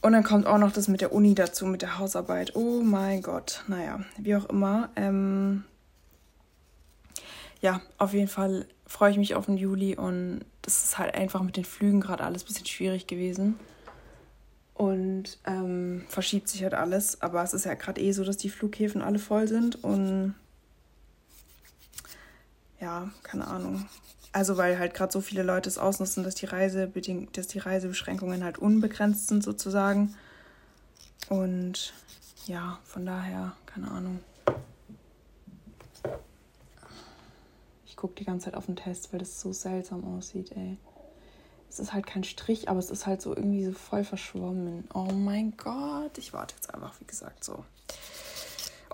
[0.00, 2.56] Und dann kommt auch noch das mit der Uni dazu, mit der Hausarbeit.
[2.56, 3.62] Oh mein Gott.
[3.68, 4.88] Naja, wie auch immer.
[4.96, 5.64] Ähm
[7.60, 11.42] ja, auf jeden Fall freue ich mich auf den Juli und das ist halt einfach
[11.42, 13.60] mit den Flügen gerade alles ein bisschen schwierig gewesen.
[14.72, 17.20] Und ähm, verschiebt sich halt alles.
[17.20, 20.34] Aber es ist ja gerade eh so, dass die Flughäfen alle voll sind und
[22.84, 23.88] ja, keine Ahnung.
[24.32, 28.44] Also weil halt gerade so viele Leute es ausnutzen, dass die Reisebeding dass die Reisebeschränkungen
[28.44, 30.14] halt unbegrenzt sind sozusagen.
[31.30, 31.94] Und
[32.44, 34.20] ja, von daher, keine Ahnung.
[37.86, 40.76] Ich gucke die ganze Zeit auf den Test, weil das so seltsam aussieht, ey.
[41.70, 44.86] Es ist halt kein Strich, aber es ist halt so irgendwie so voll verschwommen.
[44.92, 47.64] Oh mein Gott, ich warte jetzt einfach, wie gesagt, so.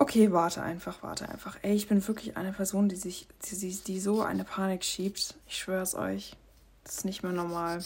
[0.01, 1.59] Okay, warte einfach, warte einfach.
[1.61, 5.35] Ey, ich bin wirklich eine Person, die sich, die, die so eine Panik schiebt.
[5.47, 6.37] Ich schwöre es euch.
[6.85, 7.85] Das ist nicht mehr normal.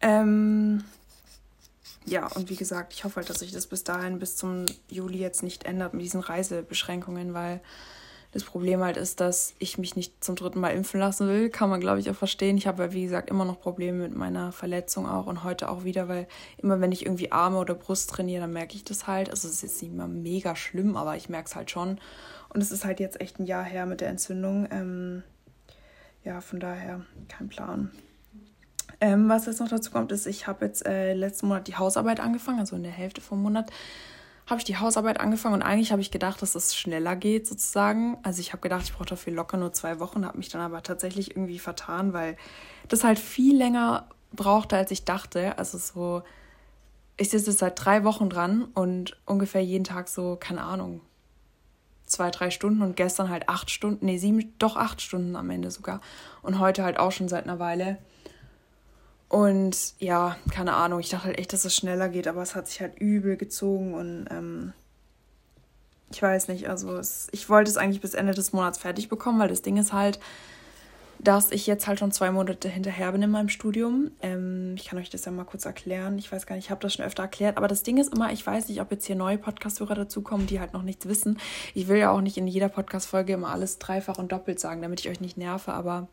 [0.00, 0.82] Ähm,
[2.06, 5.18] ja, und wie gesagt, ich hoffe halt, dass sich das bis dahin, bis zum Juli
[5.18, 7.60] jetzt nicht ändert mit diesen Reisebeschränkungen, weil
[8.32, 11.50] das Problem halt ist, dass ich mich nicht zum dritten Mal impfen lassen will.
[11.50, 12.56] Kann man, glaube ich, auch verstehen.
[12.56, 15.84] Ich habe ja, wie gesagt, immer noch Probleme mit meiner Verletzung auch und heute auch
[15.84, 19.28] wieder, weil immer, wenn ich irgendwie Arme oder Brust trainiere, dann merke ich das halt.
[19.28, 21.98] Also es ist jetzt nicht mehr mega schlimm, aber ich merke es halt schon.
[22.48, 24.66] Und es ist halt jetzt echt ein Jahr her mit der Entzündung.
[24.70, 25.22] Ähm,
[26.24, 27.90] ja, von daher kein Plan.
[29.00, 32.20] Ähm, was jetzt noch dazu kommt, ist, ich habe jetzt äh, letzten Monat die Hausarbeit
[32.20, 33.70] angefangen, also in der Hälfte vom Monat
[34.46, 38.18] habe ich die Hausarbeit angefangen und eigentlich habe ich gedacht, dass es schneller geht sozusagen.
[38.22, 40.82] Also ich habe gedacht, ich brauche dafür locker nur zwei Wochen, habe mich dann aber
[40.82, 42.36] tatsächlich irgendwie vertan, weil
[42.88, 45.58] das halt viel länger brauchte, als ich dachte.
[45.58, 46.22] Also so,
[47.16, 51.00] ich sitze seit drei Wochen dran und ungefähr jeden Tag so, keine Ahnung,
[52.04, 55.70] zwei, drei Stunden und gestern halt acht Stunden, nee, sieben, doch acht Stunden am Ende
[55.70, 56.00] sogar.
[56.42, 57.98] Und heute halt auch schon seit einer Weile.
[59.32, 62.68] Und ja, keine Ahnung, ich dachte halt echt, dass es schneller geht, aber es hat
[62.68, 64.74] sich halt übel gezogen und ähm,
[66.10, 69.40] ich weiß nicht, also es, ich wollte es eigentlich bis Ende des Monats fertig bekommen,
[69.40, 70.20] weil das Ding ist halt,
[71.18, 74.10] dass ich jetzt halt schon zwei Monate hinterher bin in meinem Studium.
[74.20, 76.18] Ähm, ich kann euch das ja mal kurz erklären.
[76.18, 78.30] Ich weiß gar nicht, ich habe das schon öfter erklärt, aber das Ding ist immer,
[78.34, 81.38] ich weiß nicht, ob jetzt hier neue Podcast-Hörer dazukommen, die halt noch nichts wissen.
[81.72, 85.00] Ich will ja auch nicht in jeder Podcast-Folge immer alles dreifach und doppelt sagen, damit
[85.00, 86.08] ich euch nicht nerve, aber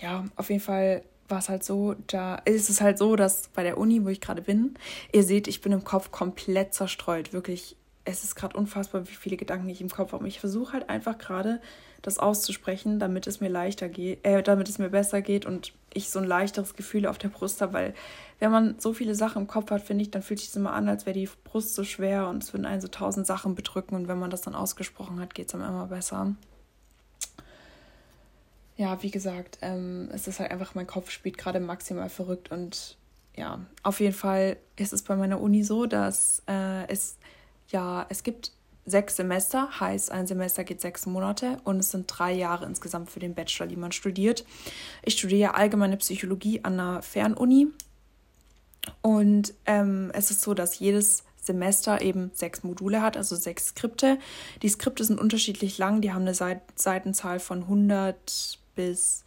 [0.00, 1.02] ja, auf jeden Fall
[1.34, 4.20] war es halt so, da ist es halt so, dass bei der Uni, wo ich
[4.20, 4.76] gerade bin,
[5.12, 7.32] ihr seht, ich bin im Kopf komplett zerstreut.
[7.32, 10.28] Wirklich, es ist gerade unfassbar, wie viele Gedanken ich im Kopf habe.
[10.28, 11.60] Ich versuche halt einfach gerade,
[12.02, 16.10] das auszusprechen, damit es mir leichter geht, äh, damit es mir besser geht und ich
[16.10, 17.94] so ein leichteres Gefühl auf der Brust habe, weil
[18.38, 20.74] wenn man so viele Sachen im Kopf hat, finde ich, dann fühlt sich es immer
[20.74, 23.96] an, als wäre die Brust so schwer und es würden einen so tausend Sachen bedrücken
[23.96, 26.36] und wenn man das dann ausgesprochen hat, geht es einem immer besser
[28.76, 32.96] ja, wie gesagt, ähm, es ist halt einfach, mein Kopf spielt gerade maximal verrückt und
[33.36, 37.16] ja, auf jeden Fall ist es bei meiner Uni so, dass äh, es
[37.68, 38.52] ja, es gibt
[38.86, 43.20] sechs Semester, heißt ein Semester geht sechs Monate und es sind drei Jahre insgesamt für
[43.20, 44.44] den Bachelor, die man studiert.
[45.02, 47.68] Ich studiere allgemeine Psychologie an einer Fernuni
[49.02, 54.18] und ähm, es ist so, dass jedes Semester eben sechs Module hat, also sechs Skripte.
[54.62, 59.24] Die Skripte sind unterschiedlich lang, die haben eine Seitenzahl von 100 bis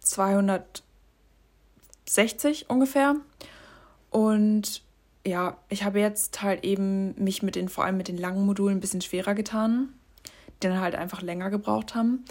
[0.00, 3.16] 260 ungefähr.
[4.10, 4.82] Und
[5.26, 8.78] ja, ich habe jetzt halt eben mich mit den, vor allem mit den langen Modulen
[8.78, 9.92] ein bisschen schwerer getan,
[10.62, 12.24] die dann halt einfach länger gebraucht haben.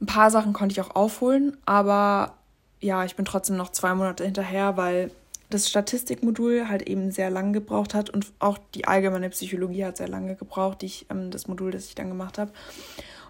[0.00, 2.34] Ein paar Sachen konnte ich auch aufholen, aber
[2.80, 5.10] ja, ich bin trotzdem noch zwei Monate hinterher, weil
[5.50, 10.08] das Statistikmodul halt eben sehr lange gebraucht hat und auch die allgemeine Psychologie hat sehr
[10.08, 12.50] lange gebraucht, die ich, ähm, das Modul, das ich dann gemacht habe.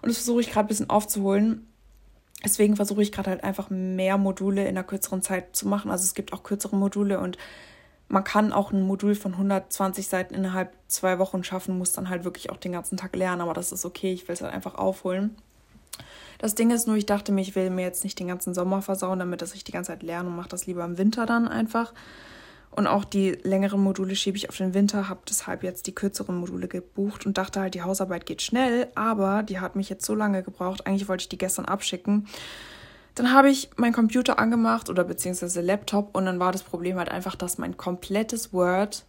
[0.05, 1.65] Und das versuche ich gerade ein bisschen aufzuholen.
[2.43, 5.89] Deswegen versuche ich gerade halt einfach mehr Module in einer kürzeren Zeit zu machen.
[5.89, 7.39] Also es gibt auch kürzere Module und
[8.07, 12.23] man kann auch ein Modul von 120 Seiten innerhalb zwei Wochen schaffen, muss dann halt
[12.23, 14.75] wirklich auch den ganzen Tag lernen, aber das ist okay, ich will es halt einfach
[14.75, 15.35] aufholen.
[16.37, 18.83] Das Ding ist nur, ich dachte mir, ich will mir jetzt nicht den ganzen Sommer
[18.83, 21.47] versauen, damit dass ich die ganze Zeit lerne und mache das lieber im Winter dann
[21.47, 21.93] einfach.
[22.75, 26.35] Und auch die längeren Module schiebe ich auf den Winter, habe deshalb jetzt die kürzeren
[26.35, 30.13] Module gebucht und dachte halt, die Hausarbeit geht schnell, aber die hat mich jetzt so
[30.13, 30.85] lange gebraucht.
[30.85, 32.27] Eigentlich wollte ich die gestern abschicken.
[33.15, 37.09] Dann habe ich meinen Computer angemacht oder beziehungsweise Laptop und dann war das Problem halt
[37.09, 39.05] einfach, dass mein komplettes Word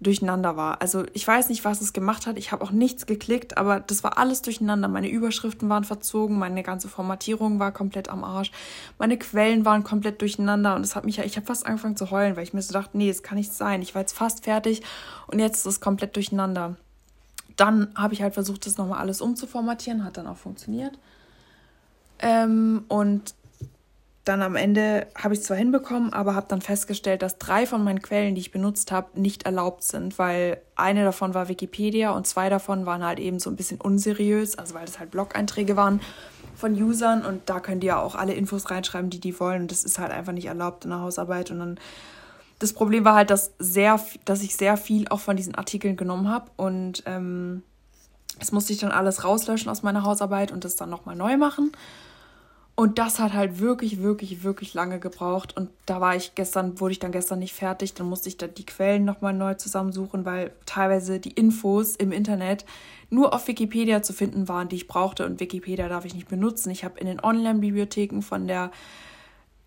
[0.00, 0.82] durcheinander war.
[0.82, 2.36] Also ich weiß nicht, was es gemacht hat.
[2.36, 4.88] Ich habe auch nichts geklickt, aber das war alles durcheinander.
[4.88, 8.52] Meine Überschriften waren verzogen, meine ganze Formatierung war komplett am Arsch,
[8.98, 12.10] meine Quellen waren komplett durcheinander und es hat mich ja, ich habe fast angefangen zu
[12.10, 13.80] heulen, weil ich mir so dachte, nee, es kann nicht sein.
[13.80, 14.82] Ich war jetzt fast fertig
[15.28, 16.76] und jetzt ist es komplett durcheinander.
[17.56, 20.98] Dann habe ich halt versucht, das nochmal alles umzuformatieren, hat dann auch funktioniert.
[22.18, 23.34] Ähm, und
[24.26, 27.84] dann am Ende habe ich es zwar hinbekommen, aber habe dann festgestellt, dass drei von
[27.84, 32.26] meinen Quellen, die ich benutzt habe, nicht erlaubt sind, weil eine davon war Wikipedia und
[32.26, 36.00] zwei davon waren halt eben so ein bisschen unseriös, also weil das halt Blog-Einträge waren
[36.56, 39.70] von Usern und da können die ja auch alle Infos reinschreiben, die die wollen und
[39.70, 41.80] das ist halt einfach nicht erlaubt in der Hausarbeit und dann
[42.58, 46.28] das Problem war halt, dass sehr, dass ich sehr viel auch von diesen Artikeln genommen
[46.28, 47.62] habe und ähm,
[48.40, 51.70] das musste ich dann alles rauslöschen aus meiner Hausarbeit und das dann nochmal neu machen.
[52.78, 55.56] Und das hat halt wirklich, wirklich, wirklich lange gebraucht.
[55.56, 57.94] Und da war ich gestern, wurde ich dann gestern nicht fertig.
[57.94, 62.66] Dann musste ich da die Quellen nochmal neu zusammensuchen, weil teilweise die Infos im Internet
[63.08, 65.24] nur auf Wikipedia zu finden waren, die ich brauchte.
[65.24, 66.70] Und Wikipedia darf ich nicht benutzen.
[66.70, 68.70] Ich habe in den Online-Bibliotheken von der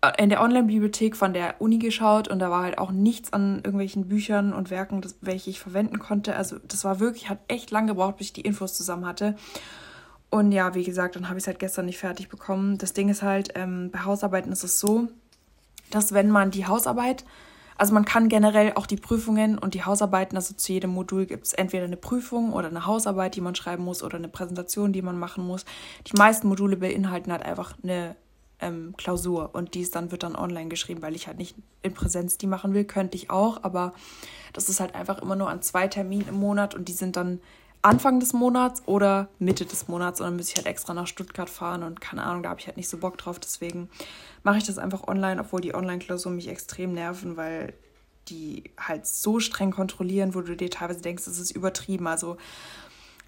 [0.02, 3.56] äh, in der Online-Bibliothek von der Uni geschaut und da war halt auch nichts an
[3.56, 6.36] irgendwelchen Büchern und Werken, das, welche ich verwenden konnte.
[6.36, 9.34] Also das war wirklich, hat echt lange gebraucht, bis ich die Infos zusammen hatte.
[10.30, 12.78] Und ja, wie gesagt, dann habe ich es halt gestern nicht fertig bekommen.
[12.78, 15.08] Das Ding ist halt, ähm, bei Hausarbeiten ist es so,
[15.90, 17.24] dass wenn man die Hausarbeit,
[17.76, 21.46] also man kann generell auch die Prüfungen und die Hausarbeiten, also zu jedem Modul gibt
[21.46, 25.02] es entweder eine Prüfung oder eine Hausarbeit, die man schreiben muss oder eine Präsentation, die
[25.02, 25.64] man machen muss.
[26.06, 28.14] Die meisten Module beinhalten halt einfach eine
[28.60, 32.38] ähm, Klausur und dies dann wird dann online geschrieben, weil ich halt nicht in Präsenz
[32.38, 33.94] die machen will, könnte ich auch, aber
[34.52, 37.40] das ist halt einfach immer nur an zwei Terminen im Monat und die sind dann
[37.82, 41.48] Anfang des Monats oder Mitte des Monats und dann muss ich halt extra nach Stuttgart
[41.48, 43.38] fahren und keine Ahnung, da habe ich halt nicht so Bock drauf.
[43.38, 43.88] Deswegen
[44.42, 47.72] mache ich das einfach online, obwohl die Online-Klausuren mich extrem nerven, weil
[48.28, 52.06] die halt so streng kontrollieren, wo du dir teilweise denkst, das ist übertrieben.
[52.06, 52.36] Also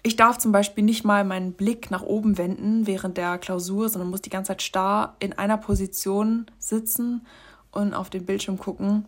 [0.03, 4.11] ich darf zum Beispiel nicht mal meinen Blick nach oben wenden während der Klausur, sondern
[4.11, 7.25] muss die ganze Zeit starr in einer Position sitzen
[7.71, 9.07] und auf den Bildschirm gucken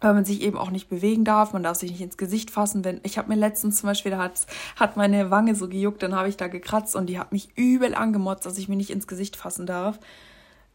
[0.00, 2.84] weil man sich eben auch nicht bewegen darf, man darf sich nicht ins Gesicht fassen.
[2.84, 6.14] Wenn ich habe mir letztens zum Beispiel, da hat, hat meine Wange so gejuckt, dann
[6.14, 9.06] habe ich da gekratzt und die hat mich übel angemotzt, dass ich mir nicht ins
[9.06, 9.98] Gesicht fassen darf,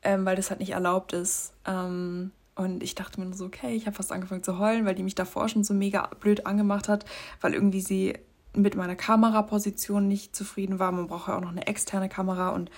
[0.04, 1.54] ähm, weil das halt nicht erlaubt ist.
[1.66, 4.96] Ähm, und ich dachte mir nur so, okay, ich habe fast angefangen zu heulen, weil
[4.96, 7.06] die mich davor schon so mega blöd angemacht hat,
[7.42, 8.14] weil irgendwie sie
[8.54, 10.92] mit meiner Kameraposition nicht zufrieden war.
[10.92, 12.72] Man braucht ja auch noch eine externe Kamera und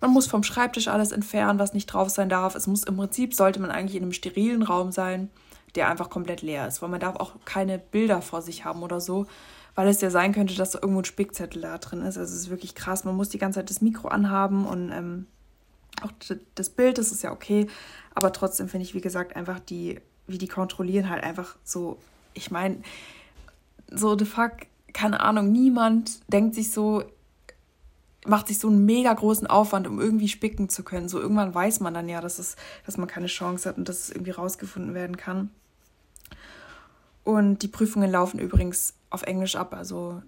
[0.00, 2.56] man muss vom Schreibtisch alles entfernen, was nicht drauf sein darf.
[2.56, 5.30] Es muss im Prinzip, sollte man eigentlich in einem sterilen Raum sein,
[5.74, 9.00] der einfach komplett leer ist, weil man darf auch keine Bilder vor sich haben oder
[9.00, 9.26] so,
[9.74, 12.18] weil es ja sein könnte, dass da irgendwo ein Spickzettel da drin ist.
[12.18, 13.04] Also es ist wirklich krass.
[13.04, 15.26] Man muss die ganze Zeit das Mikro anhaben und ähm,
[16.02, 16.12] auch
[16.54, 17.68] das Bild, das ist ja okay,
[18.14, 21.98] aber trotzdem finde ich, wie gesagt, einfach die, wie die kontrollieren halt einfach so,
[22.34, 22.78] ich meine,
[23.90, 24.52] so the fuck,
[24.92, 27.04] keine Ahnung, niemand denkt sich so,
[28.26, 31.08] macht sich so einen mega großen Aufwand, um irgendwie spicken zu können.
[31.08, 32.56] So irgendwann weiß man dann ja, dass, es,
[32.86, 35.50] dass man keine Chance hat und dass es irgendwie rausgefunden werden kann.
[37.24, 39.74] Und die Prüfungen laufen übrigens auf Englisch ab.
[39.74, 40.22] Also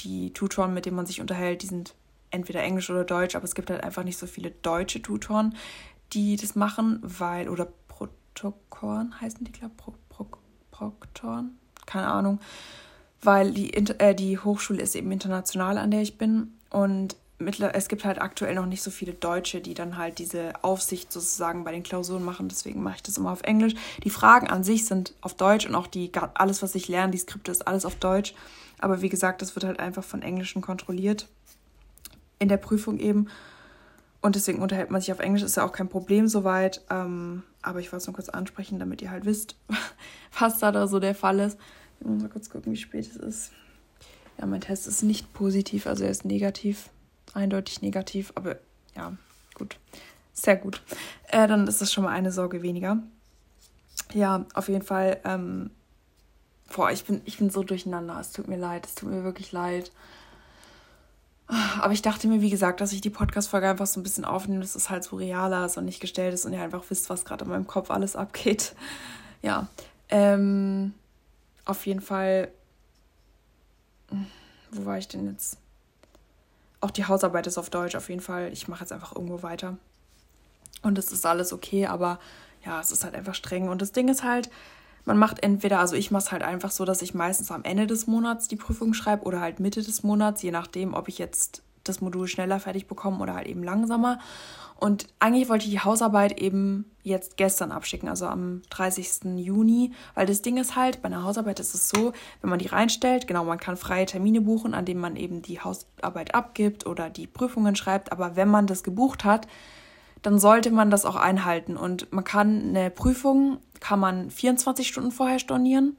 [0.00, 1.94] die Tutoren, mit denen man sich unterhält, die sind
[2.30, 5.54] entweder Englisch oder Deutsch, aber es gibt halt einfach nicht so viele deutsche Tutoren,
[6.12, 10.26] die das machen, weil, oder Protokoren heißen die, glaube ich, Pro, Pro,
[10.70, 12.40] Proktoren, keine Ahnung,
[13.22, 16.52] weil die, äh, die Hochschule ist eben international, an der ich bin.
[16.70, 21.12] Und es gibt halt aktuell noch nicht so viele Deutsche, die dann halt diese Aufsicht
[21.12, 22.48] sozusagen bei den Klausuren machen.
[22.48, 23.74] Deswegen mache ich das immer auf Englisch.
[24.04, 27.18] Die Fragen an sich sind auf Deutsch und auch die alles, was ich lerne, die
[27.18, 28.34] Skripte ist alles auf Deutsch.
[28.78, 31.28] Aber wie gesagt, das wird halt einfach von Englischen kontrolliert
[32.38, 33.28] in der Prüfung eben.
[34.22, 36.82] Und deswegen unterhält man sich auf Englisch, ist ja auch kein Problem soweit.
[36.90, 39.56] Ähm, aber ich wollte es nur kurz ansprechen, damit ihr halt wisst,
[40.38, 41.58] was da, da so der Fall ist.
[42.00, 43.52] Ich muss mal kurz gucken, wie spät es ist.
[44.38, 46.90] Ja, mein Test ist nicht positiv, also er ist negativ.
[47.36, 48.56] Eindeutig negativ, aber
[48.96, 49.12] ja,
[49.54, 49.76] gut.
[50.32, 50.80] Sehr gut.
[51.28, 53.02] Äh, dann ist das schon mal eine Sorge weniger.
[54.14, 55.20] Ja, auf jeden Fall.
[55.24, 55.70] Ähm,
[56.74, 58.18] boah, ich bin, ich bin so durcheinander.
[58.18, 58.86] Es tut mir leid.
[58.86, 59.92] Es tut mir wirklich leid.
[61.46, 64.62] Aber ich dachte mir, wie gesagt, dass ich die Podcast-Folge einfach so ein bisschen aufnehme,
[64.62, 67.26] dass es halt so realer ist und nicht gestellt ist und ihr einfach wisst, was
[67.26, 68.74] gerade in meinem Kopf alles abgeht.
[69.42, 69.68] Ja.
[70.08, 70.94] Ähm,
[71.66, 72.48] auf jeden Fall.
[74.70, 75.58] Wo war ich denn jetzt?
[76.80, 78.52] Auch die Hausarbeit ist auf Deutsch auf jeden Fall.
[78.52, 79.76] Ich mache jetzt einfach irgendwo weiter.
[80.82, 82.18] Und es ist alles okay, aber
[82.64, 83.68] ja, es ist halt einfach streng.
[83.68, 84.50] Und das Ding ist halt,
[85.04, 87.86] man macht entweder, also ich mache es halt einfach so, dass ich meistens am Ende
[87.86, 91.62] des Monats die Prüfung schreibe oder halt Mitte des Monats, je nachdem, ob ich jetzt
[91.88, 94.18] das Modul schneller fertig bekomme oder halt eben langsamer.
[94.78, 99.36] Und eigentlich wollte ich die Hausarbeit eben jetzt gestern abschicken, also am 30.
[99.36, 102.66] Juni, weil das Ding ist halt, bei einer Hausarbeit ist es so, wenn man die
[102.66, 107.08] reinstellt, genau, man kann freie Termine buchen, an denen man eben die Hausarbeit abgibt oder
[107.08, 109.48] die Prüfungen schreibt, aber wenn man das gebucht hat,
[110.22, 111.76] dann sollte man das auch einhalten.
[111.76, 115.96] Und man kann eine Prüfung, kann man 24 Stunden vorher stornieren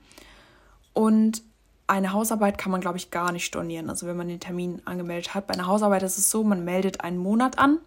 [0.93, 1.41] und
[1.87, 3.89] eine Hausarbeit kann man, glaube ich, gar nicht stornieren.
[3.89, 5.47] Also wenn man den Termin angemeldet hat.
[5.47, 7.79] Bei einer Hausarbeit ist es so, man meldet einen Monat an,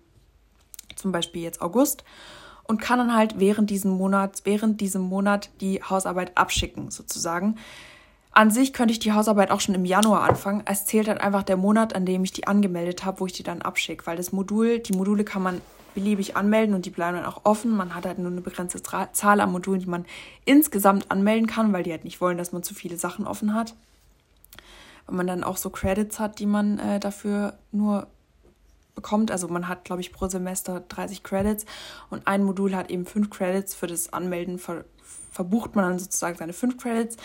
[0.96, 2.04] zum Beispiel jetzt August,
[2.64, 7.56] und kann dann halt während diesem Monat, während diesem Monat die Hausarbeit abschicken, sozusagen.
[8.32, 10.62] An sich könnte ich die Hausarbeit auch schon im Januar anfangen.
[10.64, 13.42] Es zählt halt einfach der Monat, an dem ich die angemeldet habe, wo ich die
[13.42, 14.06] dann abschicke.
[14.06, 15.60] Weil das Modul, die Module kann man
[15.94, 17.76] beliebig anmelden und die bleiben dann auch offen.
[17.76, 20.04] Man hat halt nur eine begrenzte Zahl an Modulen, die man
[20.44, 23.74] insgesamt anmelden kann, weil die halt nicht wollen, dass man zu viele Sachen offen hat.
[25.10, 28.06] Weil man dann auch so Credits hat, die man äh, dafür nur
[28.94, 29.30] bekommt.
[29.30, 31.66] Also man hat, glaube ich, pro Semester 30 Credits
[32.10, 33.74] und ein Modul hat eben 5 Credits.
[33.74, 34.84] Für das Anmelden ver
[35.32, 37.16] verbucht man dann sozusagen seine 5 Credits.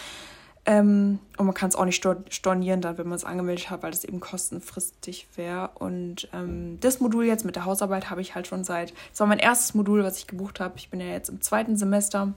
[0.67, 3.91] Ähm, und man kann es auch nicht stornieren, dann, wenn man es angemeldet hat, weil
[3.91, 5.69] das eben kostenfristig wäre.
[5.75, 8.93] Und ähm, das Modul jetzt mit der Hausarbeit habe ich halt schon seit.
[9.11, 10.73] Das war mein erstes Modul, was ich gebucht habe.
[10.77, 12.33] Ich bin ja jetzt im zweiten Semester.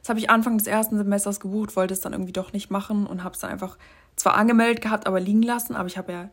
[0.00, 3.06] Das habe ich Anfang des ersten Semesters gebucht, wollte es dann irgendwie doch nicht machen
[3.06, 3.78] und habe es dann einfach
[4.16, 5.76] zwar angemeldet gehabt, aber liegen lassen.
[5.76, 6.30] Aber ich habe ja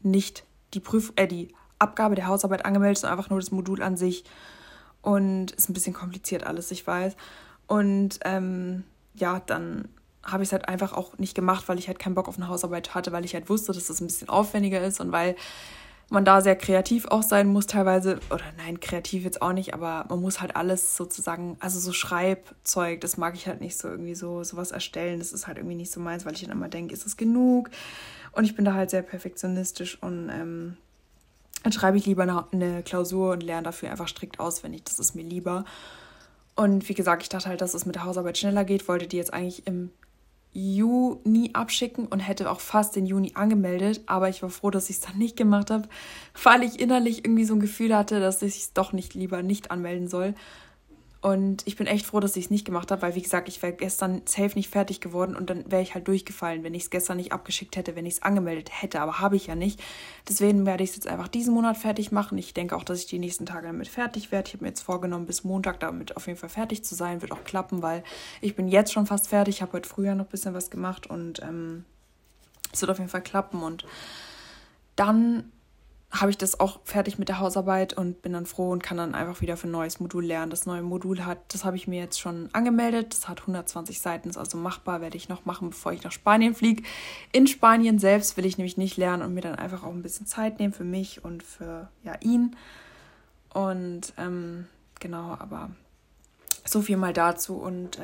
[0.00, 3.96] nicht die Prüf äh, die Abgabe der Hausarbeit angemeldet, sondern einfach nur das Modul an
[3.96, 4.24] sich.
[5.02, 7.16] Und ist ein bisschen kompliziert alles, ich weiß.
[7.66, 9.88] Und ähm, ja, dann
[10.22, 12.48] habe ich es halt einfach auch nicht gemacht, weil ich halt keinen Bock auf eine
[12.48, 15.36] Hausarbeit hatte, weil ich halt wusste, dass das ein bisschen aufwendiger ist und weil
[16.10, 18.18] man da sehr kreativ auch sein muss teilweise.
[18.30, 23.00] Oder nein, kreativ jetzt auch nicht, aber man muss halt alles sozusagen, also so Schreibzeug,
[23.00, 25.20] das mag ich halt nicht so irgendwie so sowas erstellen.
[25.20, 27.70] Das ist halt irgendwie nicht so meins, weil ich dann immer denke, ist es genug?
[28.32, 30.76] Und ich bin da halt sehr perfektionistisch und ähm,
[31.62, 34.82] dann schreibe ich lieber eine, eine Klausur und lerne dafür einfach strikt auswendig.
[34.84, 35.64] Das ist mir lieber.
[36.56, 39.16] Und wie gesagt, ich dachte halt, dass es mit der Hausarbeit schneller geht, wollte die
[39.16, 39.90] jetzt eigentlich im
[40.52, 44.96] Juni abschicken und hätte auch fast den Juni angemeldet, aber ich war froh, dass ich
[44.96, 45.88] es dann nicht gemacht habe,
[46.42, 49.70] weil ich innerlich irgendwie so ein Gefühl hatte, dass ich es doch nicht lieber nicht
[49.70, 50.34] anmelden soll.
[51.22, 53.60] Und ich bin echt froh, dass ich es nicht gemacht habe, weil wie gesagt, ich
[53.60, 56.90] wäre gestern safe nicht fertig geworden und dann wäre ich halt durchgefallen, wenn ich es
[56.90, 59.82] gestern nicht abgeschickt hätte, wenn ich es angemeldet hätte, aber habe ich ja nicht.
[60.26, 62.38] Deswegen werde ich es jetzt einfach diesen Monat fertig machen.
[62.38, 64.48] Ich denke auch, dass ich die nächsten Tage damit fertig werde.
[64.48, 67.20] Ich habe mir jetzt vorgenommen, bis Montag damit auf jeden Fall fertig zu sein.
[67.20, 68.02] Wird auch klappen, weil
[68.40, 69.56] ich bin jetzt schon fast fertig.
[69.56, 71.84] Ich habe heute früher noch ein bisschen was gemacht und ähm,
[72.72, 73.62] es wird auf jeden Fall klappen.
[73.62, 73.84] Und
[74.96, 75.52] dann
[76.12, 79.14] habe ich das auch fertig mit der Hausarbeit und bin dann froh und kann dann
[79.14, 80.50] einfach wieder für ein neues Modul lernen.
[80.50, 83.12] Das neue Modul hat, das habe ich mir jetzt schon angemeldet.
[83.12, 86.54] Das hat 120 Seiten, ist also machbar, werde ich noch machen, bevor ich nach Spanien
[86.54, 86.82] fliege.
[87.30, 90.26] In Spanien selbst will ich nämlich nicht lernen und mir dann einfach auch ein bisschen
[90.26, 92.56] Zeit nehmen für mich und für ja, ihn.
[93.54, 94.66] Und ähm,
[94.98, 95.70] genau, aber
[96.64, 97.54] so viel mal dazu.
[97.54, 98.02] Und äh,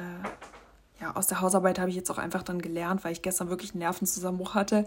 [1.00, 3.72] ja, aus der Hausarbeit habe ich jetzt auch einfach dann gelernt, weil ich gestern wirklich
[3.72, 4.86] einen Nervenzusammenbruch hatte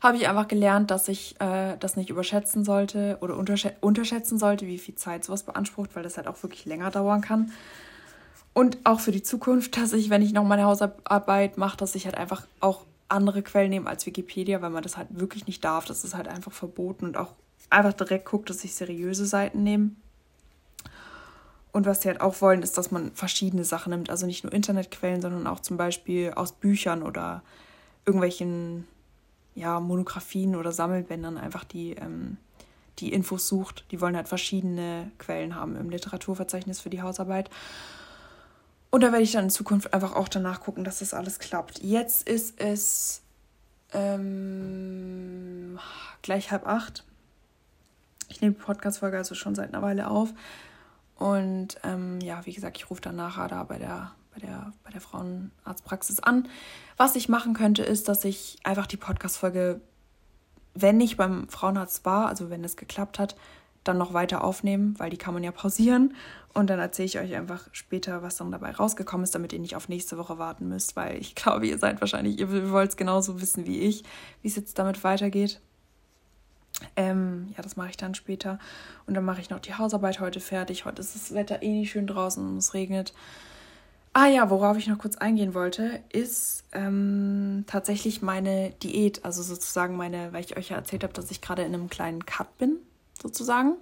[0.00, 4.66] habe ich einfach gelernt, dass ich äh, das nicht überschätzen sollte oder unterschä unterschätzen sollte,
[4.66, 7.52] wie viel Zeit sowas beansprucht, weil das halt auch wirklich länger dauern kann.
[8.52, 12.06] Und auch für die Zukunft, dass ich, wenn ich noch meine Hausarbeit mache, dass ich
[12.06, 15.84] halt einfach auch andere Quellen nehme als Wikipedia, weil man das halt wirklich nicht darf.
[15.84, 17.32] Das ist halt einfach verboten und auch
[17.68, 19.90] einfach direkt guckt, dass ich seriöse Seiten nehme.
[21.72, 24.10] Und was die halt auch wollen, ist, dass man verschiedene Sachen nimmt.
[24.10, 27.42] Also nicht nur Internetquellen, sondern auch zum Beispiel aus Büchern oder
[28.04, 28.86] irgendwelchen
[29.54, 32.38] ja, Monographien oder Sammelbändern einfach die, ähm,
[32.98, 33.84] die Infos sucht.
[33.90, 37.50] Die wollen halt verschiedene Quellen haben im Literaturverzeichnis für die Hausarbeit.
[38.90, 41.80] Und da werde ich dann in Zukunft einfach auch danach gucken, dass das alles klappt.
[41.82, 43.22] Jetzt ist es
[43.92, 45.78] ähm,
[46.22, 47.04] gleich halb acht.
[48.28, 50.32] Ich nehme die Podcast-Folge also schon seit einer Weile auf.
[51.20, 54.90] Und ähm, ja, wie gesagt, ich rufe dann nachher da bei der bei der, bei
[54.90, 56.48] der Frauenarztpraxis an.
[56.96, 59.80] Was ich machen könnte, ist, dass ich einfach die Podcast-Folge,
[60.74, 63.36] wenn ich beim Frauenarzt war, also wenn es geklappt hat,
[63.84, 66.14] dann noch weiter aufnehmen, weil die kann man ja pausieren.
[66.52, 69.76] Und dann erzähle ich euch einfach später, was dann dabei rausgekommen ist, damit ihr nicht
[69.76, 73.40] auf nächste Woche warten müsst, weil ich glaube, ihr seid wahrscheinlich, ihr wollt es genauso
[73.40, 74.04] wissen wie ich,
[74.42, 75.60] wie es jetzt damit weitergeht.
[76.96, 78.58] Ähm, ja, das mache ich dann später.
[79.06, 80.84] Und dann mache ich noch die Hausarbeit heute fertig.
[80.84, 83.14] Heute ist das Wetter eh nicht schön draußen und es regnet.
[84.12, 89.96] Ah ja, worauf ich noch kurz eingehen wollte, ist ähm, tatsächlich meine Diät, also sozusagen
[89.96, 92.78] meine, weil ich euch ja erzählt habe, dass ich gerade in einem kleinen Cut bin,
[93.22, 93.76] sozusagen.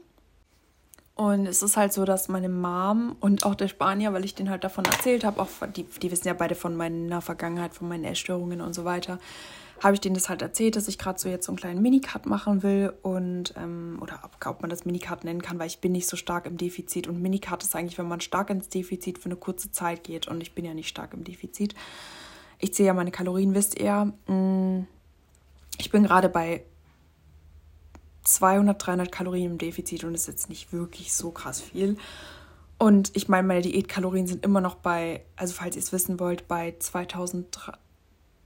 [1.14, 4.50] Und es ist halt so, dass meine Mom und auch der Spanier, weil ich denen
[4.50, 8.04] halt davon erzählt habe, auch die, die wissen ja beide von meiner Vergangenheit, von meinen
[8.04, 9.18] Essstörungen und so weiter,
[9.82, 12.26] habe ich denen das halt erzählt, dass ich gerade so jetzt so einen kleinen Minicut
[12.26, 15.92] machen will und ähm, oder ob, ob man das Minicut nennen kann, weil ich bin
[15.92, 19.26] nicht so stark im Defizit und Minicut ist eigentlich, wenn man stark ins Defizit für
[19.26, 21.74] eine kurze Zeit geht und ich bin ja nicht stark im Defizit.
[22.58, 24.12] Ich zähle ja meine Kalorien, wisst ihr.
[24.26, 24.86] Mm,
[25.78, 26.64] ich bin gerade bei
[28.24, 31.96] 200, 300 Kalorien im Defizit und ist jetzt nicht wirklich so krass viel.
[32.78, 36.46] Und ich meine, meine Diätkalorien sind immer noch bei, also falls ihr es wissen wollt,
[36.46, 37.78] bei 2300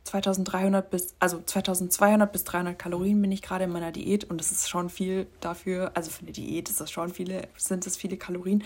[0.04, 4.50] 2300 bis, also 2200 bis 300 Kalorien bin ich gerade in meiner Diät und das
[4.50, 8.16] ist schon viel dafür, also für eine Diät ist das schon viele, sind es viele
[8.16, 8.64] Kalorien.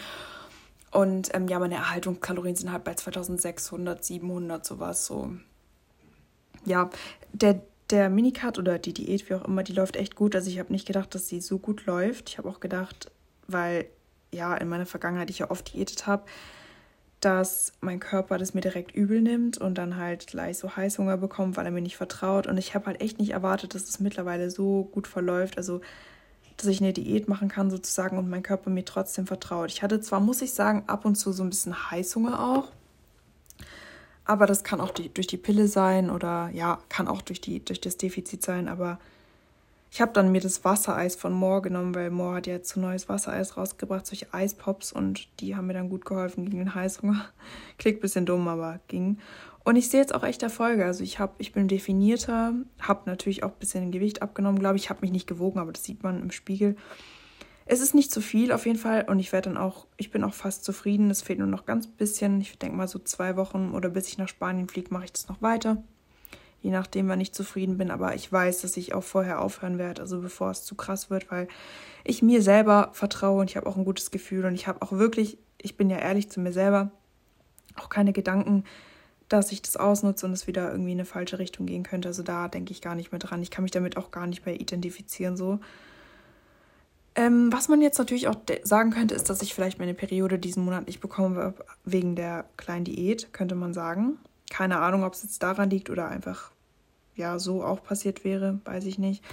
[0.90, 5.30] Und ähm, ja, meine Erhaltungskalorien sind halt bei 2600, 700, sowas, so.
[6.64, 6.90] Ja,
[7.32, 10.34] der, der Minicut oder die Diät, wie auch immer, die läuft echt gut.
[10.34, 12.30] Also ich habe nicht gedacht, dass sie so gut läuft.
[12.30, 13.10] Ich habe auch gedacht,
[13.46, 13.88] weil
[14.32, 16.24] ja, in meiner Vergangenheit ich ja oft diätet habe,
[17.20, 21.56] dass mein Körper das mir direkt übel nimmt und dann halt gleich so Heißhunger bekommt,
[21.56, 22.46] weil er mir nicht vertraut.
[22.46, 25.56] Und ich habe halt echt nicht erwartet, dass es mittlerweile so gut verläuft.
[25.56, 25.80] Also,
[26.56, 29.70] dass ich eine Diät machen kann sozusagen und mein Körper mir trotzdem vertraut.
[29.70, 32.70] Ich hatte zwar, muss ich sagen, ab und zu so ein bisschen Heißhunger auch.
[34.24, 37.64] Aber das kann auch die, durch die Pille sein oder ja, kann auch durch, die,
[37.64, 38.68] durch das Defizit sein.
[38.68, 38.98] Aber
[39.90, 42.80] ich habe dann mir das Wassereis von Moore genommen, weil Moore hat ja jetzt so
[42.80, 47.24] neues Wassereis rausgebracht, solche Eispops und die haben mir dann gut geholfen gegen den Heißhunger.
[47.78, 49.18] Klingt ein bisschen dumm, aber ging.
[49.64, 50.84] Und ich sehe jetzt auch echt Erfolge.
[50.84, 54.84] Also ich habe, ich bin definierter, habe natürlich auch ein bisschen Gewicht abgenommen, glaube ich.
[54.84, 56.76] Ich habe mich nicht gewogen, aber das sieht man im Spiegel.
[57.64, 60.22] Es ist nicht zu viel auf jeden Fall und ich werde dann auch, ich bin
[60.22, 61.10] auch fast zufrieden.
[61.10, 62.40] Es fehlt nur noch ganz bisschen.
[62.40, 65.28] Ich denke mal so zwei Wochen oder bis ich nach Spanien fliege, mache ich das
[65.28, 65.82] noch weiter
[66.66, 67.92] je nachdem, wann ich zufrieden bin.
[67.92, 71.30] Aber ich weiß, dass ich auch vorher aufhören werde, also bevor es zu krass wird,
[71.30, 71.46] weil
[72.02, 74.90] ich mir selber vertraue und ich habe auch ein gutes Gefühl und ich habe auch
[74.90, 76.90] wirklich, ich bin ja ehrlich zu mir selber,
[77.76, 78.64] auch keine Gedanken,
[79.28, 82.08] dass ich das ausnutze und es wieder irgendwie in eine falsche Richtung gehen könnte.
[82.08, 83.42] Also da denke ich gar nicht mehr dran.
[83.42, 85.60] Ich kann mich damit auch gar nicht mehr identifizieren so.
[87.14, 90.64] Ähm, was man jetzt natürlich auch sagen könnte, ist, dass ich vielleicht meine Periode diesen
[90.64, 91.54] Monat nicht bekomme
[91.84, 94.18] wegen der kleinen Diät, könnte man sagen.
[94.50, 96.50] Keine Ahnung, ob es jetzt daran liegt oder einfach
[97.16, 99.24] ja so auch passiert wäre, weiß ich nicht.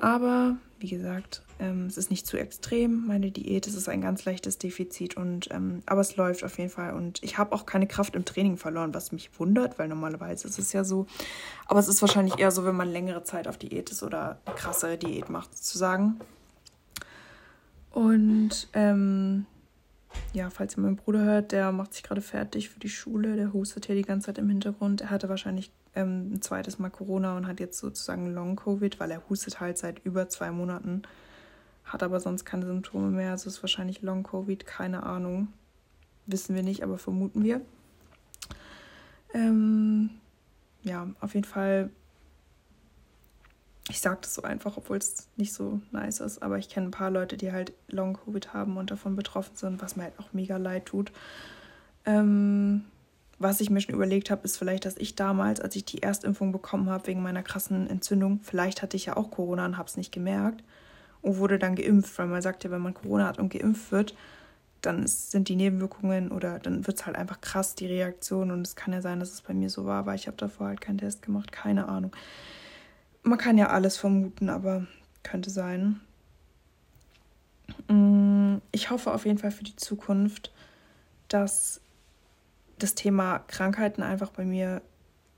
[0.00, 3.66] Aber wie gesagt, ähm, es ist nicht zu extrem, meine Diät.
[3.66, 6.92] Es ist ein ganz leichtes Defizit und ähm, aber es läuft auf jeden Fall.
[6.92, 10.58] Und ich habe auch keine Kraft im Training verloren, was mich wundert, weil normalerweise ist
[10.58, 11.06] es ja so.
[11.66, 14.54] Aber es ist wahrscheinlich eher so, wenn man längere Zeit auf Diät ist oder eine
[14.54, 16.20] krassere Diät macht, sozusagen.
[17.90, 19.46] Und ähm,
[20.34, 23.36] ja, falls ihr meinen Bruder hört, der macht sich gerade fertig für die Schule.
[23.36, 25.00] Der hustet hier die ganze Zeit im Hintergrund.
[25.00, 29.28] Er hatte wahrscheinlich ähm, ein zweites Mal Corona und hat jetzt sozusagen Long-Covid, weil er
[29.28, 31.02] hustet halt seit über zwei Monaten.
[31.84, 33.32] Hat aber sonst keine Symptome mehr.
[33.32, 35.48] Also ist wahrscheinlich Long-Covid, keine Ahnung.
[36.26, 37.60] Wissen wir nicht, aber vermuten wir.
[39.34, 40.10] Ähm,
[40.82, 41.90] ja, auf jeden Fall
[43.88, 46.92] ich sage das so einfach, obwohl es nicht so nice ist, aber ich kenne ein
[46.92, 50.56] paar Leute, die halt Long-Covid haben und davon betroffen sind, was mir halt auch mega
[50.56, 51.12] leid tut.
[52.04, 52.84] Ähm,
[53.38, 56.52] was ich mir schon überlegt habe, ist vielleicht, dass ich damals, als ich die Erstimpfung
[56.52, 59.96] bekommen habe wegen meiner krassen Entzündung, vielleicht hatte ich ja auch Corona und habe es
[59.96, 60.64] nicht gemerkt
[61.22, 64.14] und wurde dann geimpft, weil man sagt ja, wenn man Corona hat und geimpft wird,
[64.80, 68.50] dann sind die Nebenwirkungen oder dann wird es halt einfach krass, die Reaktion.
[68.50, 70.68] Und es kann ja sein, dass es bei mir so war, weil ich habe davor
[70.68, 72.12] halt keinen Test gemacht, keine Ahnung
[73.26, 74.86] man kann ja alles vermuten, aber
[75.22, 76.00] könnte sein.
[77.88, 80.52] Mm, ich hoffe auf jeden Fall für die Zukunft,
[81.28, 81.80] dass
[82.78, 84.82] das Thema Krankheiten einfach bei mir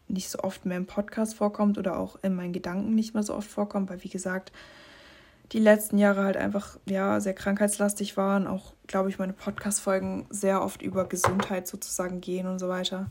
[0.08, 3.34] nicht so oft mehr im Podcast vorkommt oder auch in meinen Gedanken nicht mehr so
[3.34, 4.52] oft vorkommt, weil wie gesagt,
[5.52, 10.26] die letzten Jahre halt einfach ja sehr krankheitslastig waren, auch glaube ich meine Podcast Folgen
[10.30, 13.10] sehr oft über Gesundheit sozusagen gehen und so weiter.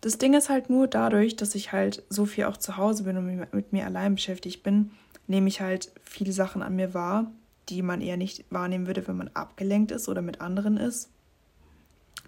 [0.00, 3.16] Das Ding ist halt nur dadurch, dass ich halt so viel auch zu Hause bin
[3.16, 4.90] und mit mir allein beschäftigt bin,
[5.26, 7.30] nehme ich halt viele Sachen an mir wahr,
[7.68, 11.08] die man eher nicht wahrnehmen würde, wenn man abgelenkt ist oder mit anderen ist.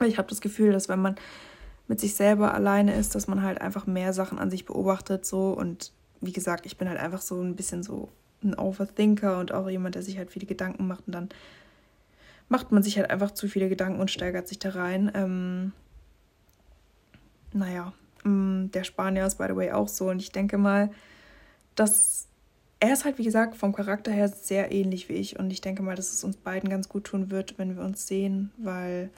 [0.04, 1.16] Ich habe das Gefühl, dass wenn man
[1.86, 5.50] mit sich selber alleine ist, dass man halt einfach mehr Sachen an sich beobachtet so
[5.52, 8.08] und wie gesagt, ich bin halt einfach so ein bisschen so
[8.42, 11.28] ein Overthinker und auch jemand, der sich halt viele Gedanken macht und dann
[12.48, 15.10] macht man sich halt einfach zu viele Gedanken und steigert sich da rein.
[15.14, 15.72] Ähm,
[17.52, 17.92] naja,
[18.24, 20.10] mm, der Spanier ist by the way auch so.
[20.10, 20.90] Und ich denke mal,
[21.74, 22.28] dass
[22.80, 25.38] er ist halt, wie gesagt, vom Charakter her sehr ähnlich wie ich.
[25.38, 28.06] Und ich denke mal, dass es uns beiden ganz gut tun wird, wenn wir uns
[28.06, 29.10] sehen, weil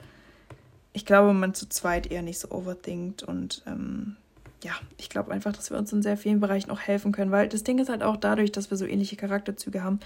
[0.97, 3.23] ich glaube, man zu zweit eher nicht so overthinkt.
[3.23, 4.17] Und ähm,
[4.63, 7.31] ja, ich glaube einfach, dass wir uns in sehr vielen Bereichen auch helfen können.
[7.31, 9.99] Weil das Ding ist halt auch dadurch, dass wir so ähnliche Charakterzüge haben,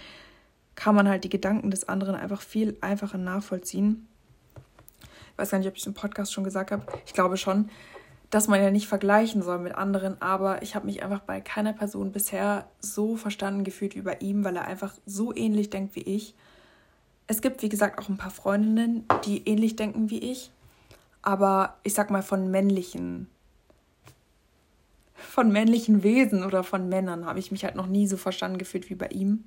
[0.76, 4.06] kann man halt die Gedanken des anderen einfach viel einfacher nachvollziehen.
[5.32, 6.86] Ich weiß gar nicht, ob ich es im Podcast schon gesagt habe.
[7.06, 7.70] Ich glaube schon
[8.32, 11.74] dass man ja nicht vergleichen soll mit anderen, aber ich habe mich einfach bei keiner
[11.74, 16.04] Person bisher so verstanden gefühlt wie bei ihm, weil er einfach so ähnlich denkt wie
[16.04, 16.34] ich.
[17.28, 20.50] Es gibt, wie gesagt, auch ein paar Freundinnen, die ähnlich denken wie ich,
[21.22, 23.28] aber ich sag mal von männlichen
[25.14, 28.90] von männlichen Wesen oder von Männern habe ich mich halt noch nie so verstanden gefühlt
[28.90, 29.46] wie bei ihm.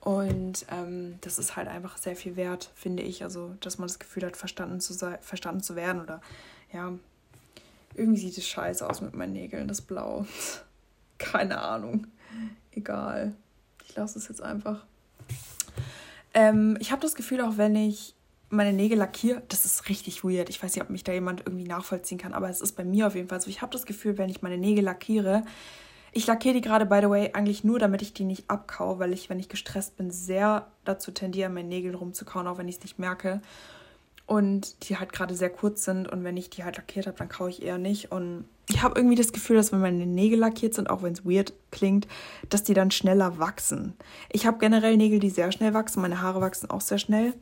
[0.00, 3.24] Und ähm, das ist halt einfach sehr viel wert, finde ich.
[3.24, 6.20] Also, dass man das Gefühl hat, verstanden zu, sein, verstanden zu werden oder
[6.72, 6.92] ja,
[7.94, 10.26] irgendwie sieht es scheiße aus mit meinen Nägeln, das Blau.
[11.18, 12.06] Keine Ahnung.
[12.70, 13.34] Egal.
[13.84, 14.84] Ich lasse es jetzt einfach.
[16.34, 18.14] Ähm, ich habe das Gefühl, auch wenn ich
[18.48, 20.48] meine Nägel lackiere, das ist richtig weird.
[20.48, 23.06] Ich weiß nicht, ob mich da jemand irgendwie nachvollziehen kann, aber es ist bei mir
[23.06, 23.50] auf jeden Fall so.
[23.50, 25.42] Ich habe das Gefühl, wenn ich meine Nägel lackiere,
[26.12, 29.12] ich lackiere die gerade, by the way, eigentlich nur, damit ich die nicht abkau, weil
[29.12, 32.82] ich, wenn ich gestresst bin, sehr dazu tendiere, meine Nägel rumzukauen, auch wenn ich es
[32.82, 33.42] nicht merke
[34.26, 37.28] und die halt gerade sehr kurz sind und wenn ich die halt lackiert habe, dann
[37.28, 40.74] kaue ich eher nicht und ich habe irgendwie das Gefühl, dass wenn meine Nägel lackiert
[40.74, 42.08] sind, auch wenn es weird klingt,
[42.48, 43.94] dass die dann schneller wachsen.
[44.30, 47.34] Ich habe generell Nägel, die sehr schnell wachsen, meine Haare wachsen auch sehr schnell.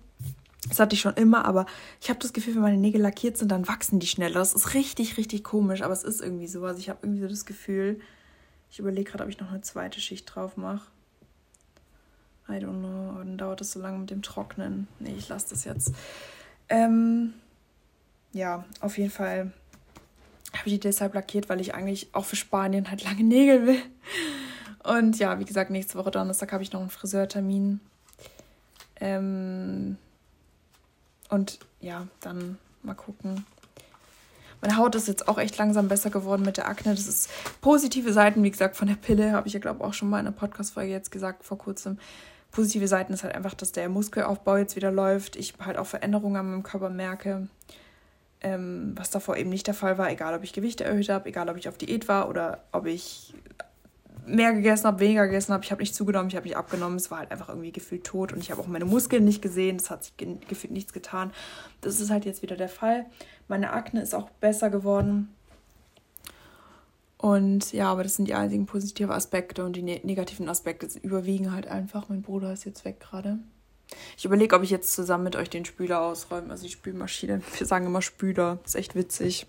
[0.69, 1.67] Das hatte ich schon immer, aber
[2.01, 4.39] ich habe das Gefühl, wenn meine Nägel lackiert sind, dann wachsen die schneller.
[4.39, 6.65] Das ist richtig, richtig komisch, aber es ist irgendwie so.
[6.65, 8.01] Also ich habe irgendwie so das Gefühl,
[8.71, 10.91] ich überlege gerade, ob ich noch eine zweite Schicht drauf mache.
[12.49, 14.89] I don't know, dann dauert es so lange mit dem Trocknen.
[15.01, 15.93] Nee, ich lasse das jetzt.
[16.69, 17.35] Ähm,
[18.33, 19.53] ja, auf jeden Fall
[20.53, 23.83] habe ich die deshalb lackiert, weil ich eigentlich auch für Spanien halt lange Nägel will.
[24.83, 27.81] Und ja, wie gesagt, nächste Woche Donnerstag habe ich noch einen Friseurtermin.
[29.01, 29.97] Ähm,
[31.35, 33.45] und ja, dann mal gucken.
[34.61, 36.95] Meine Haut ist jetzt auch echt langsam besser geworden mit der Akne.
[36.95, 37.29] Das ist
[37.61, 40.21] positive Seiten, wie gesagt, von der Pille, habe ich ja, glaube ich, auch schon mal
[40.21, 41.99] in einer Podcast-Folge jetzt gesagt, vor kurzem
[42.51, 45.37] positive Seiten ist halt einfach, dass der Muskelaufbau jetzt wieder läuft.
[45.37, 47.49] Ich halt auch Veränderungen an meinem Körper merke,
[48.41, 50.11] ähm, was davor eben nicht der Fall war.
[50.11, 53.35] Egal, ob ich Gewichte erhöht habe, egal, ob ich auf Diät war oder ob ich
[54.27, 55.65] mehr gegessen habe, weniger gegessen habe.
[55.65, 56.97] Ich habe nicht zugenommen, ich habe nicht abgenommen.
[56.97, 59.77] Es war halt einfach irgendwie gefühlt tot und ich habe auch meine Muskeln nicht gesehen.
[59.77, 61.33] Es hat sich gefühlt nichts getan.
[61.81, 63.07] Das ist halt jetzt wieder der Fall.
[63.49, 65.35] Meine Akne ist auch besser geworden.
[67.19, 71.53] Und ja, aber das sind die einzigen positiven Aspekte und die ne negativen Aspekte überwiegen
[71.53, 72.09] halt einfach.
[72.09, 73.39] Mein Bruder ist jetzt weg gerade.
[74.17, 77.41] Ich überlege, ob ich jetzt zusammen mit euch den Spüler ausräume, also die Spülmaschine.
[77.59, 79.47] Wir sagen immer Spüler, ist echt witzig.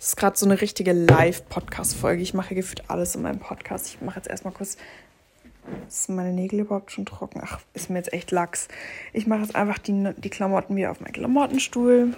[0.00, 2.22] Das ist gerade so eine richtige Live-Podcast-Folge.
[2.22, 3.86] Ich mache gefühlt alles in meinem Podcast.
[3.86, 4.78] Ich mache jetzt erstmal kurz
[5.88, 7.42] Sind meine Nägel überhaupt schon trocken?
[7.44, 8.68] Ach, ist mir jetzt echt Lachs.
[9.12, 12.16] Ich mache jetzt einfach die, die Klamotten wieder auf meinen Klamottenstuhl.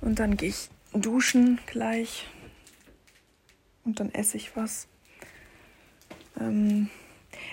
[0.00, 2.26] Und dann gehe ich duschen gleich.
[3.84, 4.88] Und dann esse ich was.
[6.40, 6.90] Ähm,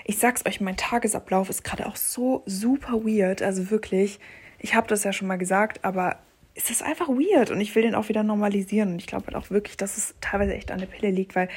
[0.04, 3.40] ich sag's euch, mein Tagesablauf ist gerade auch so super weird.
[3.40, 4.18] Also wirklich,
[4.58, 6.18] ich habe das ja schon mal gesagt, aber
[6.54, 8.92] ist einfach weird und ich will den auch wieder normalisieren.
[8.92, 11.48] Und ich glaube halt auch wirklich, dass es teilweise echt an der Pille liegt, weil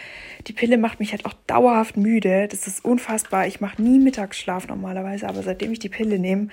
[0.47, 2.47] die Pille macht mich halt auch dauerhaft müde.
[2.47, 3.45] Das ist unfassbar.
[3.45, 6.49] Ich mache nie Mittagsschlaf normalerweise, aber seitdem ich die Pille nehme,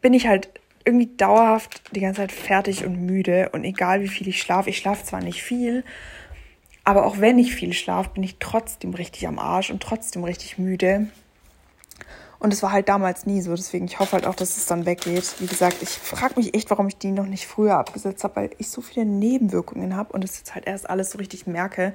[0.00, 0.48] bin ich halt
[0.84, 3.50] irgendwie dauerhaft die ganze Zeit fertig und müde.
[3.52, 5.84] Und egal wie viel ich schlafe, ich schlafe zwar nicht viel,
[6.84, 10.56] aber auch wenn ich viel schlafe, bin ich trotzdem richtig am Arsch und trotzdem richtig
[10.56, 11.08] müde.
[12.40, 13.54] Und es war halt damals nie so.
[13.54, 15.40] Deswegen, ich hoffe halt auch, dass es dann weggeht.
[15.40, 18.50] Wie gesagt, ich frage mich echt, warum ich die noch nicht früher abgesetzt habe, weil
[18.58, 21.92] ich so viele Nebenwirkungen habe und es jetzt halt erst alles so richtig merke.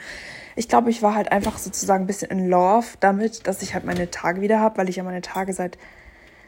[0.57, 3.85] Ich glaube, ich war halt einfach sozusagen ein bisschen in Love damit, dass ich halt
[3.85, 5.77] meine Tage wieder habe, weil ich ja meine Tage seit,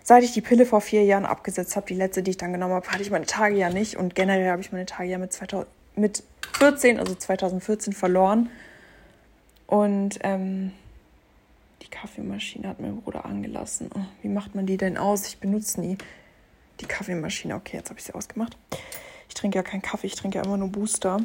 [0.04, 2.74] seit ich die Pille vor vier Jahren abgesetzt habe, die letzte, die ich dann genommen
[2.74, 3.96] habe, hatte ich meine Tage ja nicht.
[3.96, 6.24] Und generell habe ich meine Tage ja mit, 2000, mit
[6.60, 8.50] 14, also 2014 verloren.
[9.68, 10.74] Und ähm,
[11.86, 13.90] die Kaffeemaschine hat mein Bruder angelassen.
[13.96, 15.28] Oh, wie macht man die denn aus?
[15.28, 15.98] Ich benutze nie
[16.82, 17.56] die Kaffeemaschine.
[17.56, 18.58] Okay, jetzt habe ich sie ausgemacht.
[19.30, 21.20] Ich trinke ja keinen Kaffee, ich trinke ja immer nur Booster.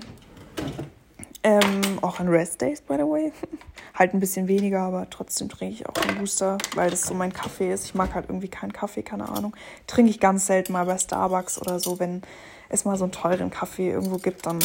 [1.43, 3.33] Ähm, auch an Rest Days, by the way.
[3.95, 7.33] halt ein bisschen weniger, aber trotzdem trinke ich auch einen Booster, weil das so mein
[7.33, 7.87] Kaffee ist.
[7.87, 9.57] Ich mag halt irgendwie keinen Kaffee, keine Ahnung.
[9.87, 12.21] Trinke ich ganz selten mal bei Starbucks oder so, wenn
[12.69, 14.59] es mal so einen teuren Kaffee irgendwo gibt, dann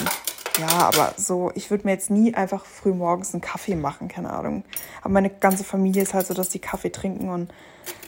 [0.60, 4.32] ja, aber so, ich würde mir jetzt nie einfach früh morgens einen Kaffee machen, keine
[4.32, 4.64] Ahnung.
[5.02, 7.52] Aber meine ganze Familie ist halt so, dass die Kaffee trinken und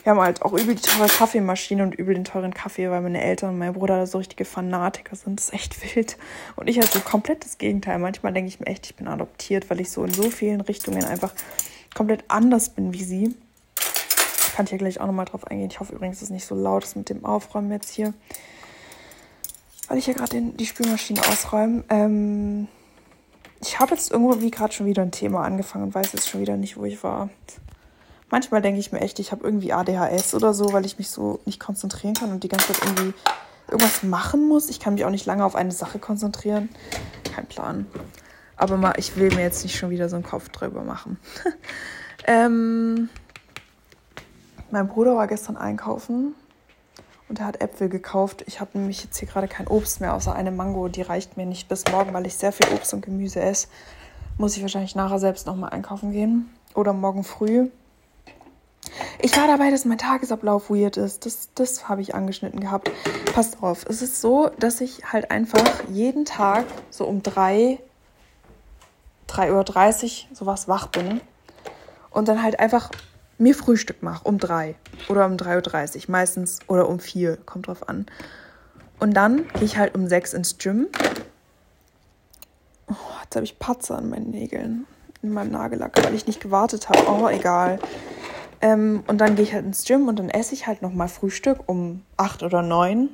[0.04, 3.22] wir haben halt auch übel die teure Kaffeemaschine und übel den teuren Kaffee, weil meine
[3.22, 5.38] Eltern und mein Bruder so richtige Fanatiker sind.
[5.38, 6.18] Das ist echt wild.
[6.56, 8.00] Und ich halt so komplett das Gegenteil.
[8.00, 11.04] Manchmal denke ich mir echt, ich bin adoptiert, weil ich so in so vielen Richtungen
[11.04, 11.34] einfach
[11.94, 13.36] komplett anders bin wie sie.
[14.56, 15.70] Kann ich ja gleich auch nochmal drauf eingehen.
[15.70, 18.14] Ich hoffe übrigens, dass es nicht so laut ist mit dem Aufräumen jetzt hier
[19.88, 21.84] weil ich hier gerade die Spülmaschine ausräume.
[21.90, 22.68] Ähm,
[23.62, 26.42] ich habe jetzt irgendwo wie gerade schon wieder ein Thema angefangen und weiß jetzt schon
[26.42, 27.30] wieder nicht, wo ich war.
[28.30, 31.40] Manchmal denke ich mir echt, ich habe irgendwie ADHS oder so, weil ich mich so
[31.46, 33.14] nicht konzentrieren kann und die ganze Zeit irgendwie
[33.68, 34.70] irgendwas machen muss.
[34.70, 36.70] Ich kann mich auch nicht lange auf eine Sache konzentrieren.
[37.34, 37.88] Kein Plan.
[38.58, 41.18] Aber mal, ich will mir jetzt nicht schon wieder so einen Kopf drüber machen.
[42.28, 43.10] ähm,
[44.72, 46.36] mein Bruder war gestern einkaufen
[47.30, 48.44] und er hat Äpfel gekauft.
[48.48, 50.88] Ich habe nämlich jetzt hier gerade kein Obst mehr, außer eine Mango.
[50.88, 53.68] Die reicht mir nicht bis morgen, weil ich sehr viel Obst und Gemüse esse.
[54.38, 56.50] Muss ich wahrscheinlich nachher selbst nochmal einkaufen gehen.
[56.74, 57.70] Oder morgen früh.
[59.20, 61.26] Ich war dabei, dass mein Tagesablauf weird ist.
[61.26, 62.90] Das, das habe ich angeschnitten gehabt.
[63.34, 63.86] Passt auf.
[63.90, 67.80] Es ist so, dass ich halt einfach jeden Tag so um 3,
[69.28, 71.20] 3.30 Uhr sowas wach bin.
[72.10, 72.90] Und dann halt einfach
[73.38, 74.76] mir Frühstück mache um drei
[75.10, 78.06] oder um 3.30 Uhr meistens oder um vier, kommt drauf an.
[79.00, 80.88] Und dann gehe ich halt um sechs ins Gym.
[82.88, 84.88] Oh, jetzt habe ich Patzer an meinen Nägeln,
[85.22, 87.06] in meinem Nagellack, weil ich nicht gewartet habe.
[87.08, 87.80] Oh, egal.
[88.60, 91.60] Ähm, und dann gehe ich halt ins Gym und dann esse ich halt nochmal Frühstück
[91.68, 93.10] um acht oder neun.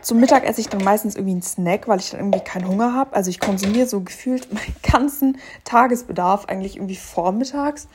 [0.00, 2.94] Zum Mittag esse ich dann meistens irgendwie einen Snack, weil ich dann irgendwie keinen Hunger
[2.94, 3.14] habe.
[3.14, 7.86] Also ich konsumiere so gefühlt meinen ganzen Tagesbedarf eigentlich irgendwie vormittags.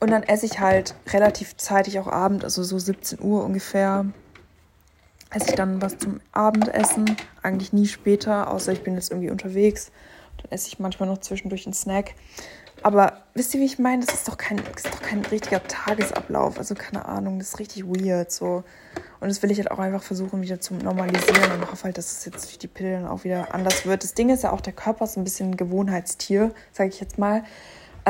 [0.00, 4.06] Und dann esse ich halt relativ zeitig auch Abend, also so 17 Uhr ungefähr.
[5.30, 7.16] Esse ich dann was zum Abendessen.
[7.42, 9.92] Eigentlich nie später, außer ich bin jetzt irgendwie unterwegs.
[10.38, 12.14] Dann esse ich manchmal noch zwischendurch einen Snack.
[12.82, 14.04] Aber wisst ihr, wie ich meine?
[14.04, 16.56] Das ist doch kein, ist doch kein richtiger Tagesablauf.
[16.56, 18.64] Also keine Ahnung, das ist richtig weird so.
[19.20, 22.10] Und das will ich halt auch einfach versuchen wieder zu normalisieren und hoffe halt, dass
[22.10, 24.02] es jetzt durch die Pillen auch wieder anders wird.
[24.02, 27.18] Das Ding ist ja auch, der Körper ist ein bisschen ein Gewohnheitstier, sage ich jetzt
[27.18, 27.44] mal.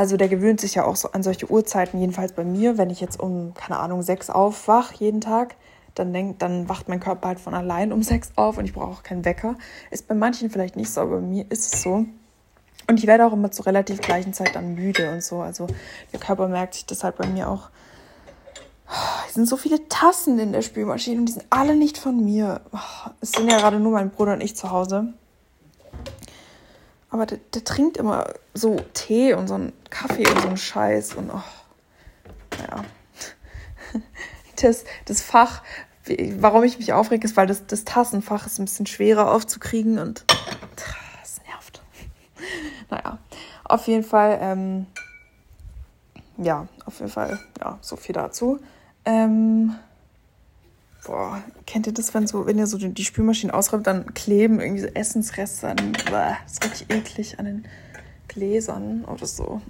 [0.01, 3.01] Also der gewöhnt sich ja auch so an solche Uhrzeiten, jedenfalls bei mir, wenn ich
[3.01, 5.53] jetzt um, keine Ahnung, sechs aufwach jeden Tag,
[5.93, 8.89] dann, denk, dann wacht mein Körper halt von allein um sechs auf und ich brauche
[8.89, 9.57] auch keinen Wecker.
[9.91, 12.07] Ist bei manchen vielleicht nicht so, aber bei mir ist es so.
[12.87, 15.41] Und ich werde auch immer zur relativ gleichen Zeit dann müde und so.
[15.41, 15.67] Also
[16.11, 17.69] der Körper merkt sich das halt bei mir auch.
[19.27, 22.61] Es sind so viele Tassen in der Spülmaschine und die sind alle nicht von mir.
[23.21, 25.13] Es sind ja gerade nur mein Bruder und ich zu Hause.
[27.11, 31.13] Aber der, der, trinkt immer so Tee und so einen Kaffee und so einen Scheiß
[31.15, 31.43] und oh,
[32.57, 32.83] naja.
[34.61, 35.63] Das, das Fach,
[36.37, 40.23] warum ich mich aufrege, ist, weil das, das Tassenfach ist ein bisschen schwerer aufzukriegen und
[40.75, 41.81] das nervt.
[42.91, 43.17] Naja,
[43.63, 44.85] auf jeden Fall, ähm,
[46.37, 48.59] ja, auf jeden Fall, ja, so viel dazu.
[49.03, 49.75] Ähm,
[51.05, 54.81] Boah, kennt ihr das, wenn so, wenn ihr so die Spülmaschine ausräumt, dann kleben irgendwie
[54.81, 55.93] so Essensreste an.
[56.09, 57.65] Boah, das ist richtig eklig an den
[58.27, 59.61] Gläsern oder so.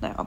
[0.00, 0.26] naja.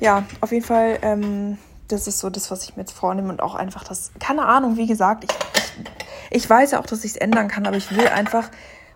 [0.00, 3.40] Ja, auf jeden Fall, ähm, das ist so das, was ich mir jetzt vornehme und
[3.40, 7.12] auch einfach das, keine Ahnung, wie gesagt, ich, ich, ich weiß ja auch, dass ich
[7.12, 8.50] es ändern kann, aber ich will einfach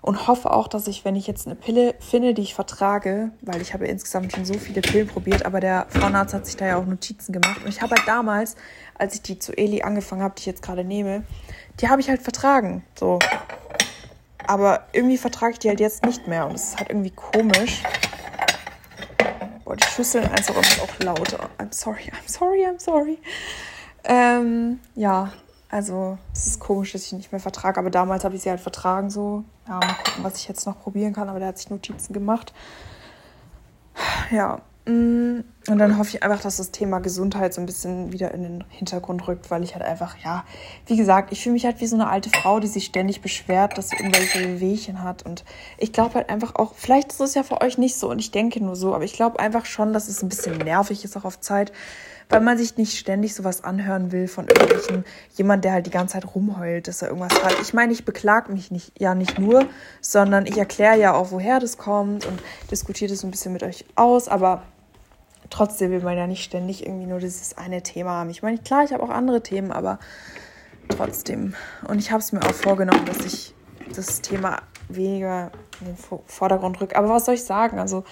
[0.06, 3.60] und hoffe auch, dass ich, wenn ich jetzt eine Pille finde, die ich vertrage, weil
[3.60, 6.76] ich habe insgesamt schon so viele Pillen probiert, aber der Frauenarzt hat sich da ja
[6.76, 8.54] auch Notizen gemacht und ich habe halt damals,
[8.96, 11.24] als ich die zu Eli angefangen habe, die ich jetzt gerade nehme,
[11.80, 13.18] die habe ich halt vertragen, so.
[14.46, 17.82] Aber irgendwie vertrage ich die halt jetzt nicht mehr und es ist halt irgendwie komisch.
[19.64, 21.50] Boah, die Schüsseln einfach auch lauter.
[21.58, 23.18] I'm sorry, I'm sorry, I'm sorry.
[24.04, 25.32] Ähm, ja,
[25.76, 28.60] also es ist komisch, dass ich nicht mehr vertrage, aber damals habe ich sie halt
[28.60, 29.44] vertragen so.
[29.68, 32.54] Ja, mal gucken, was ich jetzt noch probieren kann, aber der hat sich Notizen gemacht.
[34.30, 38.32] Ja, mm, und dann hoffe ich einfach, dass das Thema Gesundheit so ein bisschen wieder
[38.32, 40.44] in den Hintergrund rückt, weil ich halt einfach, ja,
[40.86, 43.76] wie gesagt, ich fühle mich halt wie so eine alte Frau, die sich ständig beschwert,
[43.76, 45.24] dass sie irgendwelche Wehchen hat.
[45.24, 45.44] Und
[45.76, 48.30] ich glaube halt einfach auch, vielleicht ist es ja für euch nicht so und ich
[48.30, 51.26] denke nur so, aber ich glaube einfach schon, dass es ein bisschen nervig ist auch
[51.26, 51.70] auf Zeit,
[52.28, 55.04] weil man sich nicht ständig sowas anhören will von irgendwelchen,
[55.34, 57.56] jemand, der halt die ganze Zeit rumheult, dass er irgendwas hat.
[57.62, 59.66] Ich meine, ich beklag mich nicht, ja nicht nur,
[60.00, 63.84] sondern ich erkläre ja auch, woher das kommt und diskutiere das ein bisschen mit euch
[63.94, 64.62] aus, aber
[65.50, 68.30] trotzdem will man ja nicht ständig irgendwie nur dieses eine Thema haben.
[68.30, 69.98] Ich meine, klar, ich habe auch andere Themen, aber
[70.88, 71.54] trotzdem.
[71.86, 73.54] Und ich habe es mir auch vorgenommen, dass ich
[73.94, 75.50] das Thema weniger
[75.80, 75.96] in den
[76.26, 76.96] Vordergrund rücke.
[76.96, 77.78] Aber was soll ich sagen?
[77.78, 78.04] Also,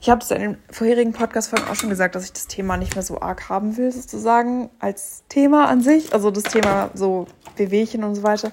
[0.00, 2.94] ich habe es in den vorherigen Podcast-Folgen auch schon gesagt, dass ich das Thema nicht
[2.94, 6.14] mehr so arg haben will, sozusagen, als Thema an sich.
[6.14, 7.26] Also das Thema so
[7.56, 8.50] Wehwehchen und so weiter.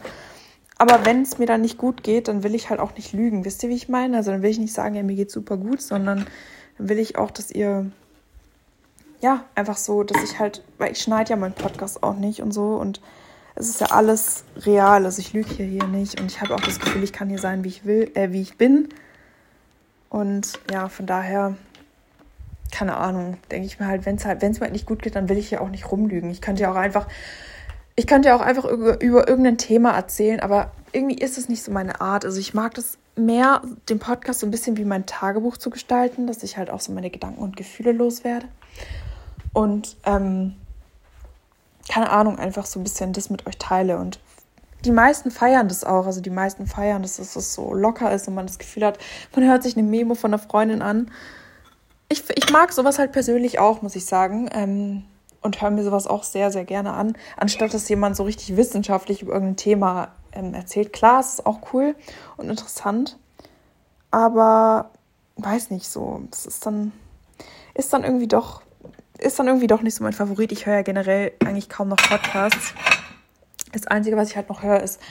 [0.78, 3.46] Aber wenn es mir dann nicht gut geht, dann will ich halt auch nicht lügen.
[3.46, 4.18] Wisst ihr, wie ich meine?
[4.18, 6.28] Also dann will ich nicht sagen, ja, mir geht's super gut, sondern
[6.78, 7.90] dann will ich auch, dass ihr,
[9.22, 12.52] ja, einfach so, dass ich halt, weil ich schneide ja meinen Podcast auch nicht und
[12.52, 13.00] so und
[13.56, 15.06] es ist ja alles real.
[15.06, 17.40] Also ich lüge hier, hier nicht und ich habe auch das Gefühl, ich kann hier
[17.40, 18.90] sein, wie ich will, äh, wie ich bin
[20.10, 21.56] und ja, von daher,
[22.72, 25.02] keine Ahnung, denke ich mir halt, wenn es halt, wenn es mir halt nicht gut
[25.02, 26.30] geht, dann will ich ja auch nicht rumlügen.
[26.30, 27.08] Ich könnte ja auch einfach,
[27.96, 31.64] ich könnte ja auch einfach über, über irgendein Thema erzählen, aber irgendwie ist es nicht
[31.64, 32.26] so meine Art.
[32.26, 36.28] Also ich mag das mehr, den Podcast so ein bisschen wie mein Tagebuch zu gestalten,
[36.28, 38.48] dass ich halt auch so meine Gedanken und Gefühle loswerde.
[39.54, 40.56] Und ähm,
[41.90, 43.98] keine Ahnung, einfach so ein bisschen das mit euch teile.
[43.98, 44.20] Und
[44.86, 46.06] die meisten feiern das auch.
[46.06, 49.00] Also die meisten feiern, dass es so locker ist und man das Gefühl hat,
[49.36, 51.12] man hört sich eine Memo von einer Freundin an.
[52.10, 54.50] Ich, ich mag sowas halt persönlich auch, muss ich sagen.
[54.54, 55.04] Ähm,
[55.42, 59.22] und höre mir sowas auch sehr, sehr gerne an, anstatt dass jemand so richtig wissenschaftlich
[59.22, 60.94] über irgendein Thema ähm, erzählt.
[60.94, 61.96] Klar, es ist auch cool
[62.38, 63.18] und interessant,
[64.12, 64.92] aber
[65.38, 66.22] weiß nicht so.
[66.32, 66.92] Es ist dann,
[67.74, 68.62] ist dann irgendwie doch,
[69.20, 70.52] ist dann irgendwie doch nicht so mein Favorit.
[70.52, 72.74] Ich höre ja generell eigentlich kaum noch Podcasts.
[73.72, 75.02] Das Einzige, was ich halt noch höre, ist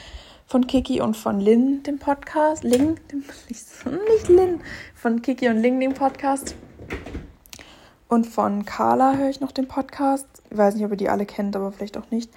[0.46, 2.64] von Kiki und von Lin, dem Podcast.
[2.64, 4.60] Ling, dem, nicht Lin,
[4.94, 6.54] von Kiki und Ling, dem Podcast.
[8.08, 10.26] Und von Carla höre ich noch den Podcast.
[10.50, 12.30] Ich weiß nicht, ob ihr die alle kennt, aber vielleicht auch nicht.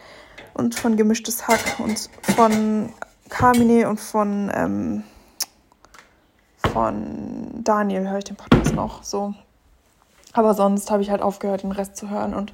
[0.56, 2.92] Und von Gemischtes Hack und von
[3.30, 5.04] Carmine und von, ähm,
[6.58, 9.04] von Daniel höre ich den Podcast noch.
[9.04, 9.36] So.
[10.34, 12.34] Aber sonst habe ich halt aufgehört, den Rest zu hören.
[12.34, 12.54] Und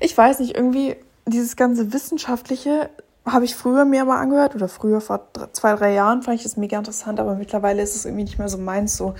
[0.00, 0.96] ich weiß nicht, irgendwie
[1.32, 2.90] dieses ganze Wissenschaftliche
[3.24, 6.56] habe ich früher mir mal angehört oder früher vor zwei, drei Jahren fand ich das
[6.56, 9.14] mega interessant, aber mittlerweile ist es irgendwie nicht mehr so meins, so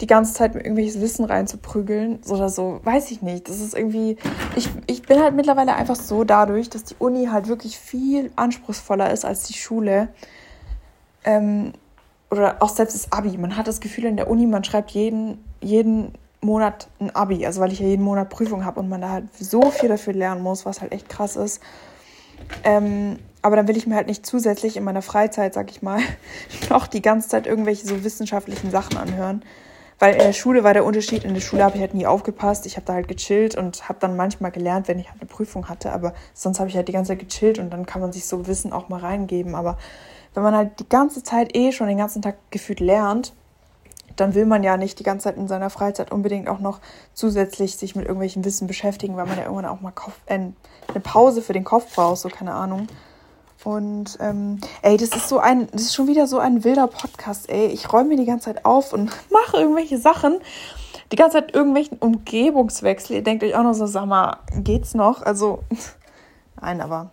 [0.00, 3.48] die ganze Zeit mit irgendwelches Wissen reinzuprügeln oder so, weiß ich nicht.
[3.48, 4.16] Das ist irgendwie,
[4.56, 9.10] ich, ich bin halt mittlerweile einfach so dadurch, dass die Uni halt wirklich viel anspruchsvoller
[9.10, 10.08] ist als die Schule.
[11.24, 11.72] Ähm,
[12.30, 13.36] oder auch selbst das Abi.
[13.36, 17.60] Man hat das Gefühl in der Uni, man schreibt jeden, jeden Monat ein Abi, also
[17.60, 20.42] weil ich ja jeden Monat Prüfung habe und man da halt so viel dafür lernen
[20.42, 21.60] muss, was halt echt krass ist.
[22.64, 26.00] Ähm, aber dann will ich mir halt nicht zusätzlich in meiner Freizeit, sag ich mal,
[26.70, 29.44] noch die ganze Zeit irgendwelche so wissenschaftlichen Sachen anhören.
[29.98, 32.64] Weil in der Schule war der Unterschied, in der Schule habe ich halt nie aufgepasst.
[32.64, 35.68] Ich habe da halt gechillt und habe dann manchmal gelernt, wenn ich halt eine Prüfung
[35.68, 35.92] hatte.
[35.92, 38.46] Aber sonst habe ich halt die ganze Zeit gechillt und dann kann man sich so
[38.46, 39.54] Wissen auch mal reingeben.
[39.54, 39.76] Aber
[40.32, 43.34] wenn man halt die ganze Zeit eh schon den ganzen Tag gefühlt lernt,
[44.20, 46.80] dann will man ja nicht die ganze Zeit in seiner Freizeit unbedingt auch noch
[47.14, 51.00] zusätzlich sich mit irgendwelchen Wissen beschäftigen, weil man ja irgendwann auch mal Kopf, äh, eine
[51.02, 52.86] Pause für den Kopf braucht, so keine Ahnung.
[53.64, 57.50] Und ähm, ey, das ist so ein, das ist schon wieder so ein wilder Podcast,
[57.50, 57.66] ey.
[57.66, 60.40] Ich räume mir die ganze Zeit auf und mache irgendwelche Sachen.
[61.12, 63.16] Die ganze Zeit irgendwelchen Umgebungswechsel.
[63.16, 65.22] Ihr denkt euch auch noch so, sag mal, geht's noch?
[65.22, 65.64] Also,
[66.60, 67.10] nein, aber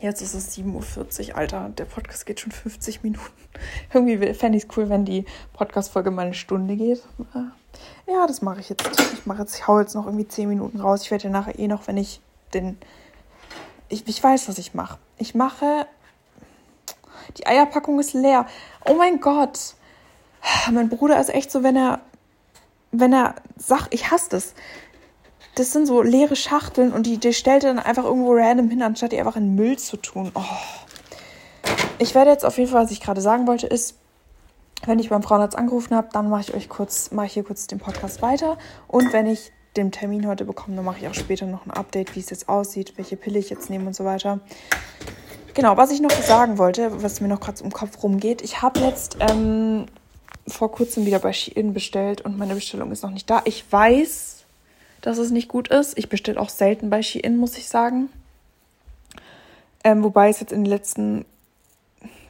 [0.00, 1.70] Jetzt ist es 7.40 Uhr, Alter.
[1.70, 3.32] Der Podcast geht schon 50 Minuten.
[3.92, 5.24] Irgendwie fände ich es cool, wenn die
[5.54, 7.02] Podcast-Folge mal eine Stunde geht.
[7.34, 8.88] Äh, ja, das mache ich jetzt.
[9.12, 11.02] Ich mache jetzt, ich hau jetzt noch irgendwie 10 Minuten raus.
[11.02, 12.20] Ich werde ja nachher eh noch, wenn ich
[12.54, 12.78] den.
[13.88, 14.98] Ich, ich weiß, was ich mache.
[15.16, 15.86] Ich mache.
[17.36, 18.46] Die Eierpackung ist leer.
[18.84, 19.74] Oh mein Gott.
[20.70, 22.00] Mein Bruder ist echt so, wenn er
[22.90, 24.54] wenn er sagt, ich hasse das.
[25.58, 29.10] Das sind so leere Schachteln und die, die stellt dann einfach irgendwo random hin, anstatt
[29.10, 30.30] die einfach in Müll zu tun.
[30.36, 30.42] Oh.
[31.98, 33.96] Ich werde jetzt auf jeden Fall, was ich gerade sagen wollte, ist,
[34.86, 37.66] wenn ich beim Frauenarzt angerufen habe, dann mache ich euch kurz, mache ich hier kurz
[37.66, 38.56] den Podcast weiter.
[38.86, 42.14] Und wenn ich den Termin heute bekomme, dann mache ich auch später noch ein Update,
[42.14, 44.38] wie es jetzt aussieht, welche Pille ich jetzt nehme und so weiter.
[45.54, 48.78] Genau, was ich noch sagen wollte, was mir noch gerade im Kopf rumgeht, ich habe
[48.78, 49.86] jetzt ähm,
[50.46, 53.42] vor kurzem wieder bei Shein bestellt und meine Bestellung ist noch nicht da.
[53.44, 54.37] Ich weiß,
[55.00, 55.96] dass es nicht gut ist.
[55.98, 58.08] Ich bestelle auch selten bei Shein, muss ich sagen.
[59.84, 61.24] Ähm, wobei es jetzt in den letzten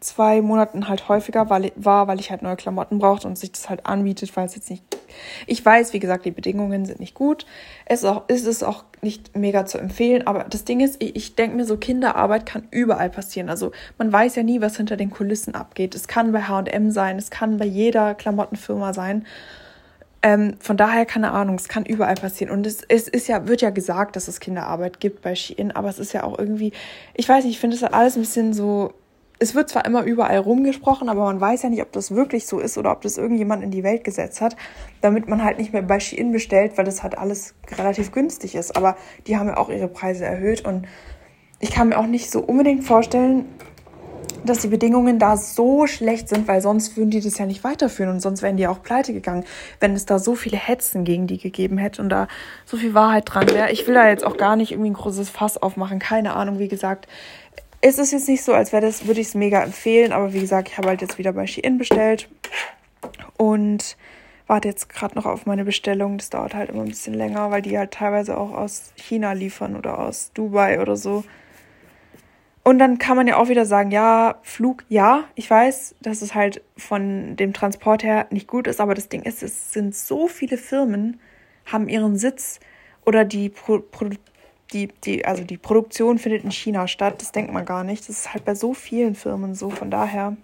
[0.00, 3.86] zwei Monaten halt häufiger war, weil ich halt neue Klamotten brauchte und sich das halt
[3.86, 4.82] anbietet, weil es jetzt nicht.
[5.46, 7.46] Ich weiß, wie gesagt, die Bedingungen sind nicht gut.
[7.86, 11.34] Es ist, auch, es auch nicht mega zu empfehlen, aber das Ding ist, ich, ich
[11.34, 13.48] denke mir so, Kinderarbeit kann überall passieren.
[13.48, 15.94] Also man weiß ja nie, was hinter den Kulissen abgeht.
[15.94, 19.26] Es kann bei HM sein, es kann bei jeder Klamottenfirma sein.
[20.22, 22.52] Ähm, von daher keine Ahnung, es kann überall passieren.
[22.52, 25.88] Und es, es ist ja, wird ja gesagt, dass es Kinderarbeit gibt bei Shein, aber
[25.88, 26.72] es ist ja auch irgendwie,
[27.14, 28.92] ich weiß nicht, ich finde es alles ein bisschen so
[29.40, 32.58] es wird zwar immer überall rumgesprochen, aber man weiß ja nicht, ob das wirklich so
[32.58, 34.56] ist oder ob das irgendjemand in die Welt gesetzt hat,
[35.00, 38.76] damit man halt nicht mehr bei Shein bestellt, weil das halt alles relativ günstig ist.
[38.76, 38.96] Aber
[39.26, 40.86] die haben ja auch ihre Preise erhöht und
[41.60, 43.46] ich kann mir auch nicht so unbedingt vorstellen,
[44.45, 48.11] dass die Bedingungen da so schlecht sind, weil sonst würden die das ja nicht weiterführen
[48.11, 49.45] und sonst wären die auch pleite gegangen,
[49.80, 52.28] wenn es da so viele Hetzen gegen die gegeben hätte und da
[52.64, 53.70] so viel Wahrheit dran wäre.
[53.70, 56.68] Ich will da jetzt auch gar nicht irgendwie ein großes Fass aufmachen, keine Ahnung, wie
[56.68, 57.09] gesagt
[57.80, 60.41] es ist jetzt nicht so, als wäre das, würde ich es mega empfehlen, aber wie
[60.41, 62.28] gesagt, ich habe halt jetzt wieder bei Shein bestellt
[63.36, 63.97] und
[64.47, 66.18] warte jetzt gerade noch auf meine Bestellung.
[66.18, 69.76] Das dauert halt immer ein bisschen länger, weil die halt teilweise auch aus China liefern
[69.76, 71.24] oder aus Dubai oder so.
[72.68, 76.34] Und dann kann man ja auch wieder sagen, ja, Flug, ja, ich weiß, dass es
[76.34, 80.28] halt von dem Transport her nicht gut ist, aber das Ding ist, es sind so
[80.28, 81.18] viele Firmen,
[81.64, 82.60] haben ihren Sitz
[83.06, 84.10] oder die Pro Pro
[84.74, 87.22] die, die, also die Produktion findet in China statt.
[87.22, 88.06] Das denkt man gar nicht.
[88.06, 89.70] Das ist halt bei so vielen Firmen so.
[89.70, 90.36] Von daher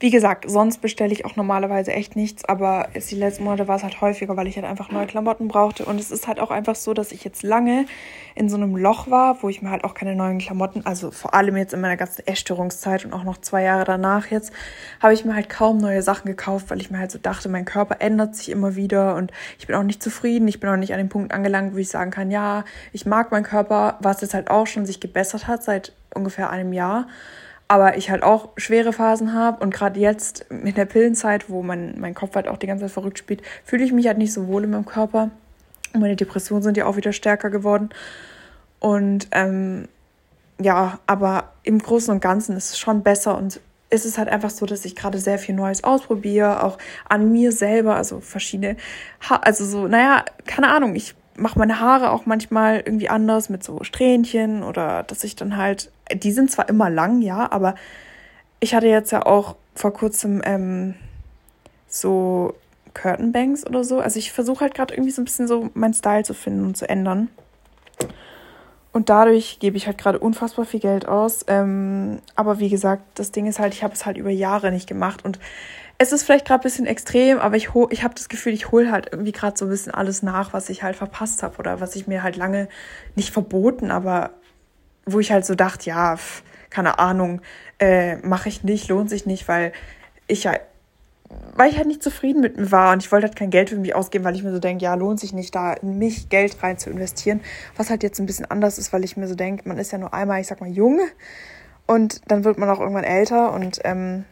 [0.00, 3.76] wie gesagt, sonst bestelle ich auch normalerweise echt nichts, aber jetzt die letzten Monate war
[3.76, 5.84] es halt häufiger, weil ich halt einfach neue Klamotten brauchte.
[5.84, 7.86] Und es ist halt auch einfach so, dass ich jetzt lange
[8.34, 11.34] in so einem Loch war, wo ich mir halt auch keine neuen Klamotten, also vor
[11.34, 14.52] allem jetzt in meiner ganzen Essstörungszeit und auch noch zwei Jahre danach jetzt,
[15.00, 17.64] habe ich mir halt kaum neue Sachen gekauft, weil ich mir halt so dachte, mein
[17.64, 20.48] Körper ändert sich immer wieder und ich bin auch nicht zufrieden.
[20.48, 23.30] Ich bin auch nicht an dem Punkt angelangt, wo ich sagen kann, ja, ich mag
[23.30, 27.06] meinen Körper, was jetzt halt auch schon sich gebessert hat seit ungefähr einem Jahr
[27.74, 31.98] aber ich halt auch schwere Phasen habe und gerade jetzt in der Pillenzeit, wo mein,
[31.98, 34.46] mein Kopf halt auch die ganze Zeit verrückt spielt, fühle ich mich halt nicht so
[34.46, 35.30] wohl in meinem Körper.
[35.92, 37.90] Meine Depressionen sind ja auch wieder stärker geworden.
[38.78, 39.88] Und ähm,
[40.60, 43.58] ja, aber im Großen und Ganzen ist es schon besser und
[43.90, 47.50] ist es halt einfach so, dass ich gerade sehr viel Neues ausprobiere, auch an mir
[47.50, 48.76] selber, also verschiedene,
[49.28, 53.64] ha also so, naja, keine Ahnung, ich mache meine Haare auch manchmal irgendwie anders mit
[53.64, 57.74] so Strähnchen oder dass ich dann halt, die sind zwar immer lang, ja, aber
[58.60, 60.94] ich hatte jetzt ja auch vor kurzem ähm,
[61.88, 62.54] so
[62.94, 64.00] Curtain Bangs oder so.
[64.00, 66.76] Also ich versuche halt gerade irgendwie so ein bisschen so meinen Style zu finden und
[66.76, 67.28] zu ändern.
[68.92, 71.44] Und dadurch gebe ich halt gerade unfassbar viel Geld aus.
[71.48, 74.88] Ähm, aber wie gesagt, das Ding ist halt, ich habe es halt über Jahre nicht
[74.88, 75.40] gemacht und
[75.98, 78.90] es ist vielleicht gerade ein bisschen extrem, aber ich, ich habe das Gefühl, ich hole
[78.90, 81.94] halt irgendwie gerade so ein bisschen alles nach, was ich halt verpasst habe oder was
[81.94, 82.68] ich mir halt lange
[83.14, 84.30] nicht verboten, aber
[85.06, 86.16] wo ich halt so dachte, ja,
[86.70, 87.40] keine Ahnung,
[87.78, 89.72] äh, mache ich nicht, lohnt sich nicht, weil
[90.26, 90.54] ich ja,
[91.54, 93.76] weil ich halt nicht zufrieden mit mir war und ich wollte halt kein Geld für
[93.76, 96.62] mich ausgeben, weil ich mir so denke, ja, lohnt sich nicht, da in mich Geld
[96.62, 97.40] rein zu investieren,
[97.76, 99.98] was halt jetzt ein bisschen anders ist, weil ich mir so denke, man ist ja
[99.98, 101.00] nur einmal, ich sag mal, jung
[101.86, 104.24] und dann wird man auch irgendwann älter und ähm,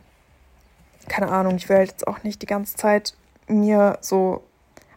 [1.08, 3.14] keine Ahnung, ich will halt jetzt auch nicht die ganze Zeit
[3.48, 4.42] mir so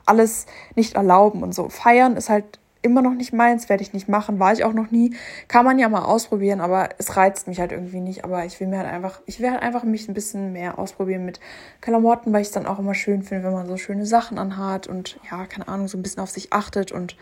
[0.06, 0.46] alles
[0.76, 1.70] nicht erlauben und so.
[1.70, 4.92] Feiern ist halt immer noch nicht meins, werde ich nicht machen, war ich auch noch
[4.92, 5.16] nie.
[5.48, 8.24] Kann man ja mal ausprobieren, aber es reizt mich halt irgendwie nicht.
[8.24, 11.26] Aber ich will mir halt einfach, ich will halt einfach mich ein bisschen mehr ausprobieren
[11.26, 11.40] mit
[11.82, 14.88] Klamotten, weil ich es dann auch immer schön finde, wenn man so schöne Sachen anhat
[14.88, 17.18] und ja, keine Ahnung, so ein bisschen auf sich achtet und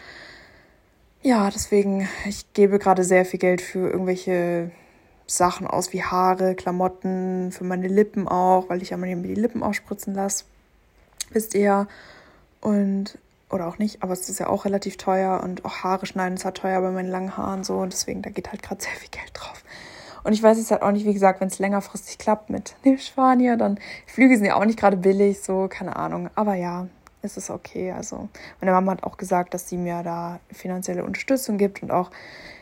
[1.21, 4.71] ja, deswegen, ich gebe gerade sehr viel Geld für irgendwelche
[5.25, 9.63] Sachen aus wie Haare, Klamotten, für meine Lippen auch, weil ich ja mal die Lippen
[9.63, 10.43] ausspritzen lasse.
[11.31, 11.87] Wisst ihr?
[12.59, 13.17] Und,
[13.53, 16.45] oder auch nicht, aber es ist ja auch relativ teuer und auch Haare schneiden ist
[16.45, 19.09] halt teuer bei meinen langen Haaren so und deswegen, da geht halt gerade sehr viel
[19.09, 19.63] Geld drauf.
[20.23, 22.97] Und ich weiß jetzt halt auch nicht, wie gesagt, wenn es längerfristig klappt mit dem
[22.97, 23.77] Spanier, dann
[24.07, 26.29] Flüge sind ja auch nicht gerade billig, so, keine Ahnung.
[26.35, 26.87] Aber ja,
[27.23, 27.91] ist es okay.
[27.91, 28.29] Also
[28.61, 32.11] meine Mama hat auch gesagt, dass sie mir da finanzielle Unterstützung gibt und auch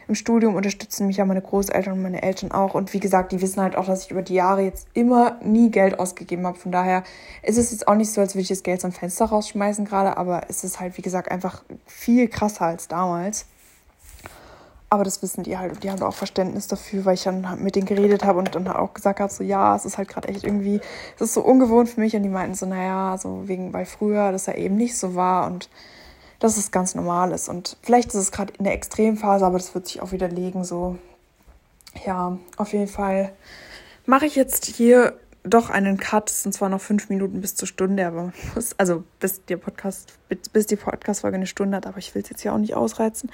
[0.07, 2.73] im Studium unterstützen mich ja meine Großeltern und meine Eltern auch.
[2.73, 5.71] Und wie gesagt, die wissen halt auch, dass ich über die Jahre jetzt immer nie
[5.71, 6.57] Geld ausgegeben habe.
[6.57, 7.03] Von daher
[7.43, 10.17] ist es jetzt auch nicht so, als würde ich das Geld zum Fenster rausschmeißen gerade,
[10.17, 13.45] aber es ist halt, wie gesagt, einfach viel krasser als damals.
[14.93, 17.77] Aber das wissen die halt und die haben auch Verständnis dafür, weil ich dann mit
[17.77, 20.43] denen geredet habe und dann auch gesagt habe, so ja, es ist halt gerade echt
[20.43, 20.81] irgendwie,
[21.15, 24.33] es ist so ungewohnt für mich und die meinten so, naja, so wegen, weil früher
[24.33, 25.69] das ja eben nicht so war und
[26.39, 27.47] dass es ganz normal ist.
[27.47, 30.65] Und vielleicht ist es gerade in der Extremphase, aber das wird sich auch widerlegen.
[30.65, 30.97] So,
[32.05, 33.31] ja, auf jeden Fall
[34.05, 36.29] mache ich jetzt hier doch einen Cut.
[36.29, 40.11] Es sind zwar noch fünf Minuten bis zur Stunde, aber muss, also bis der Podcast,
[40.51, 43.31] bis die Podcast-Folge eine Stunde hat, aber ich will es jetzt hier auch nicht ausreizen.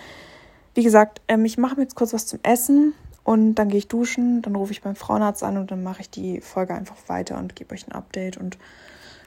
[0.78, 3.88] Wie gesagt, ähm, ich mache mir jetzt kurz was zum Essen und dann gehe ich
[3.88, 7.40] duschen, dann rufe ich beim Frauenarzt an und dann mache ich die Folge einfach weiter
[7.40, 8.60] und gebe euch ein Update und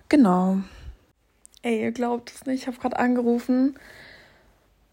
[0.09, 0.59] genau.
[1.62, 3.74] Ey, ihr glaubt es nicht, ich habe gerade angerufen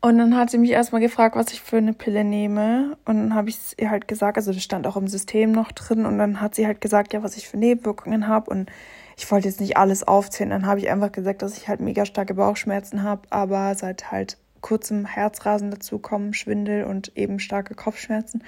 [0.01, 2.97] und dann hat sie mich erstmal gefragt, was ich für eine Pille nehme.
[3.05, 5.71] Und dann habe ich es ihr halt gesagt, also das stand auch im System noch
[5.71, 6.07] drin.
[6.07, 8.49] Und dann hat sie halt gesagt, ja, was ich für Nebenwirkungen habe.
[8.49, 8.71] Und
[9.15, 10.49] ich wollte jetzt nicht alles aufzählen.
[10.49, 14.37] Dann habe ich einfach gesagt, dass ich halt mega starke Bauchschmerzen habe, aber seit halt
[14.61, 18.43] kurzem Herzrasen dazukommen, Schwindel und eben starke Kopfschmerzen.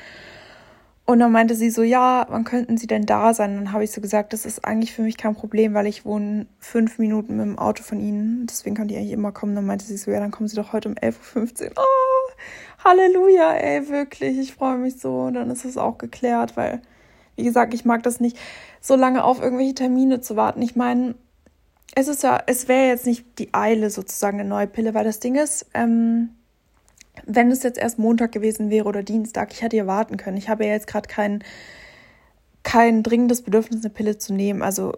[1.10, 3.58] Und dann meinte sie so, ja, wann könnten Sie denn da sein?
[3.58, 6.06] Und dann habe ich so gesagt, das ist eigentlich für mich kein Problem, weil ich
[6.06, 8.46] wohne fünf Minuten mit dem Auto von Ihnen.
[8.46, 9.56] Deswegen kann die eigentlich immer kommen.
[9.56, 11.72] Dann meinte sie so, ja, dann kommen Sie doch heute um 11.15 Uhr.
[11.78, 12.32] Oh,
[12.84, 14.38] Halleluja, ey, wirklich.
[14.38, 15.22] Ich freue mich so.
[15.22, 16.80] Und dann ist es auch geklärt, weil,
[17.36, 18.38] wie gesagt, ich mag das nicht,
[18.80, 20.62] so lange auf irgendwelche Termine zu warten.
[20.62, 21.16] Ich meine,
[21.96, 25.20] es ist ja, es wäre jetzt nicht die Eile sozusagen eine neue Pille, weil das
[25.20, 26.30] Ding ist, ähm,
[27.26, 30.38] wenn es jetzt erst Montag gewesen wäre oder Dienstag, ich hätte ja warten können.
[30.38, 31.44] Ich habe ja jetzt gerade kein,
[32.64, 34.62] kein dringendes Bedürfnis, eine Pille zu nehmen.
[34.62, 34.94] Also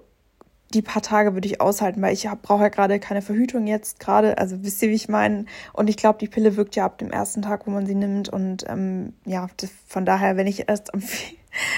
[0.73, 4.37] die paar Tage würde ich aushalten, weil ich brauche ja gerade keine Verhütung jetzt gerade.
[4.37, 5.45] Also wisst ihr, wie ich meine?
[5.73, 8.29] Und ich glaube, die Pille wirkt ja ab dem ersten Tag, wo man sie nimmt.
[8.29, 9.47] Und ähm, ja,
[9.87, 11.01] von daher, wenn ich erst am...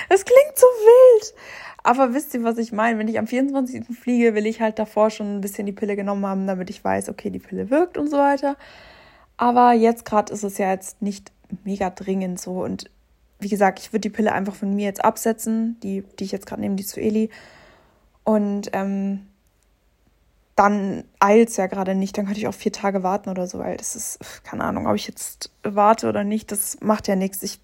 [0.08, 1.34] Es klingt so wild.
[1.84, 2.98] Aber wisst ihr, was ich meine?
[2.98, 3.86] Wenn ich am 24.
[3.96, 7.10] fliege, will ich halt davor schon ein bisschen die Pille genommen haben, damit ich weiß,
[7.10, 8.56] okay, die Pille wirkt und so weiter.
[9.36, 11.32] Aber jetzt gerade ist es ja jetzt nicht
[11.66, 12.64] mega dringend so.
[12.64, 12.90] Und
[13.40, 16.46] wie gesagt, ich würde die Pille einfach von mir jetzt absetzen, die, die ich jetzt
[16.46, 17.30] gerade nehme, die zu Eli.
[18.24, 19.28] Und ähm,
[20.56, 22.18] dann eilt es ja gerade nicht.
[22.18, 24.96] Dann könnte ich auch vier Tage warten oder so, weil das ist, keine Ahnung, ob
[24.96, 27.44] ich jetzt warte oder nicht, das macht ja nichts.
[27.44, 27.60] Ich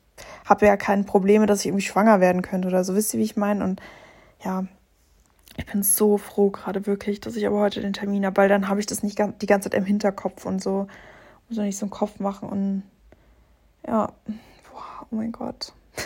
[0.46, 2.96] habe ja keine Probleme, dass ich irgendwie schwanger werden könnte oder so.
[2.96, 3.64] Wisst ihr, wie ich meine?
[3.64, 3.82] Und
[4.44, 4.66] ja,
[5.58, 8.70] ich bin so froh gerade wirklich, dass ich aber heute den Termin habe, weil dann
[8.70, 10.88] habe ich das nicht die ganze Zeit im Hinterkopf und so.
[11.48, 12.84] Muss ich nicht so einen Kopf machen und
[13.86, 14.12] ja,
[14.72, 15.74] boah, oh mein Gott.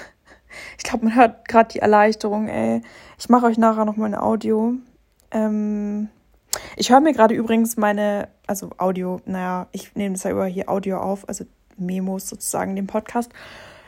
[0.77, 2.83] Ich glaube, man hört gerade die Erleichterung, ey.
[3.17, 4.73] Ich mache euch nachher noch mal ein Audio.
[5.31, 6.09] Ähm,
[6.75, 10.69] ich höre mir gerade übrigens meine, also Audio, naja, ich nehme das ja über hier
[10.69, 13.31] Audio auf, also Memos sozusagen, den Podcast.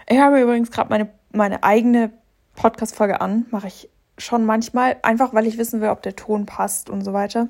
[0.07, 2.11] Ich höre mir übrigens gerade meine, meine eigene
[2.55, 6.89] Podcast-Folge an, mache ich schon manchmal, einfach weil ich wissen will, ob der Ton passt
[6.89, 7.49] und so weiter.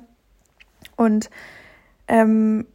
[0.96, 1.30] Und
[2.08, 2.66] ähm,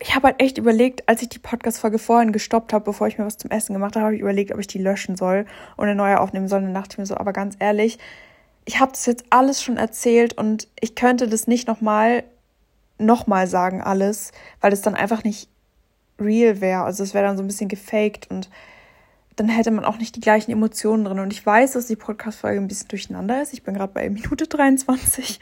[0.00, 3.24] ich habe halt echt überlegt, als ich die Podcast-Folge vorhin gestoppt habe, bevor ich mir
[3.24, 5.94] was zum Essen gemacht habe, habe ich überlegt, ob ich die löschen soll und eine
[5.94, 6.58] neue aufnehmen soll.
[6.60, 7.98] Und dann dachte ich mir so, aber ganz ehrlich,
[8.64, 12.24] ich habe das jetzt alles schon erzählt und ich könnte das nicht nochmal
[12.98, 15.48] nochmal sagen, alles, weil es dann einfach nicht
[16.20, 16.82] real wäre.
[16.82, 18.48] Also es wäre dann so ein bisschen gefaked und
[19.36, 21.18] dann hätte man auch nicht die gleichen Emotionen drin.
[21.18, 23.52] Und ich weiß, dass die Podcast-Folge ein bisschen durcheinander ist.
[23.52, 25.40] Ich bin gerade bei Minute 23.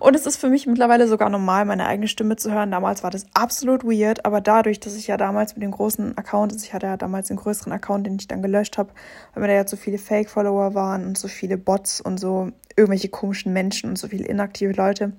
[0.00, 2.70] Und es ist für mich mittlerweile sogar normal, meine eigene Stimme zu hören.
[2.70, 6.52] Damals war das absolut weird, aber dadurch, dass ich ja damals mit dem großen Account,
[6.52, 8.90] also ich hatte ja damals den größeren Account, den ich dann gelöscht habe,
[9.32, 13.08] weil mir da ja so viele Fake-Follower waren und so viele Bots und so irgendwelche
[13.08, 15.12] komischen Menschen und so viele inaktive Leute,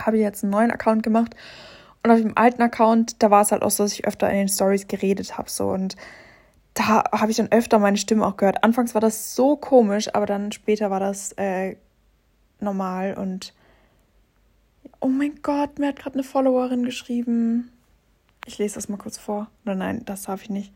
[0.00, 1.36] habe ich jetzt einen neuen Account gemacht.
[2.02, 4.36] Und auf dem alten Account, da war es halt auch so, dass ich öfter in
[4.36, 5.50] den Stories geredet habe.
[5.50, 5.96] So und
[6.76, 8.62] da habe ich dann öfter meine Stimme auch gehört.
[8.62, 11.76] Anfangs war das so komisch, aber dann später war das äh,
[12.60, 13.54] normal und
[15.00, 17.72] oh mein Gott, mir hat gerade eine Followerin geschrieben.
[18.44, 19.48] Ich lese das mal kurz vor.
[19.64, 20.72] Oder nein, das darf ich nicht.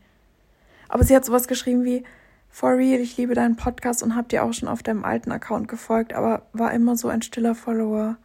[0.89, 2.03] Aber sie hat sowas geschrieben wie
[2.49, 5.67] For real, ich liebe deinen Podcast und hab dir auch schon auf deinem alten Account
[5.67, 8.17] gefolgt, aber war immer so ein stiller Follower.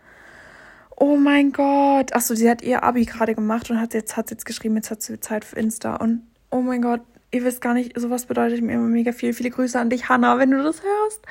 [0.97, 2.15] Oh mein Gott.
[2.15, 5.03] Achso, sie hat ihr Abi gerade gemacht und hat jetzt, hat jetzt geschrieben, jetzt hat
[5.03, 5.97] sie Zeit für Insta.
[5.97, 9.33] Und oh mein Gott, ihr wisst gar nicht, sowas bedeutet mir immer mega viel.
[9.33, 11.23] Viele Grüße an dich, Hanna, wenn du das hörst.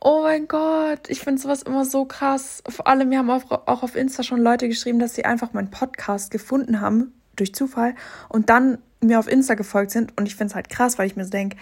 [0.00, 2.62] Oh mein Gott, ich finde sowas immer so krass.
[2.68, 6.30] Vor allem, mir haben auch, auf Insta schon Leute geschrieben, dass sie einfach meinen Podcast
[6.30, 7.94] gefunden haben, durch Zufall,
[8.28, 10.16] und dann mir auf Insta gefolgt sind.
[10.16, 11.56] Und ich finde es halt krass, weil ich mir so denke,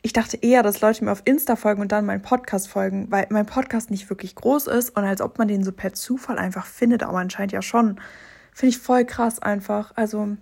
[0.00, 3.26] ich dachte eher, dass Leute mir auf Insta folgen und dann meinen Podcast folgen, weil
[3.30, 6.66] mein Podcast nicht wirklich groß ist und als ob man den so per Zufall einfach
[6.66, 8.00] findet, aber anscheinend ja schon.
[8.52, 9.92] Finde ich voll krass einfach.
[9.96, 10.36] Also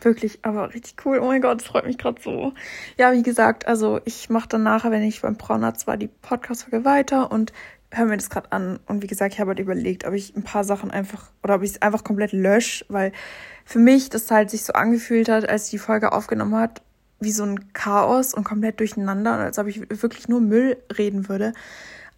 [0.00, 1.18] wirklich, aber richtig cool.
[1.18, 2.52] Oh mein Gott, das freut mich gerade so.
[2.98, 6.84] Ja, wie gesagt, also ich mache dann nachher, wenn ich beim Braunarzt war, die Podcast-Folge
[6.84, 7.52] weiter und
[7.92, 8.80] höre mir das gerade an.
[8.86, 11.62] Und wie gesagt, ich habe halt überlegt, ob ich ein paar Sachen einfach oder ob
[11.62, 13.12] ich es einfach komplett lösche, weil
[13.64, 16.82] für mich das halt sich so angefühlt hat, als die Folge aufgenommen hat,
[17.20, 21.52] wie so ein Chaos und komplett durcheinander, als ob ich wirklich nur Müll reden würde.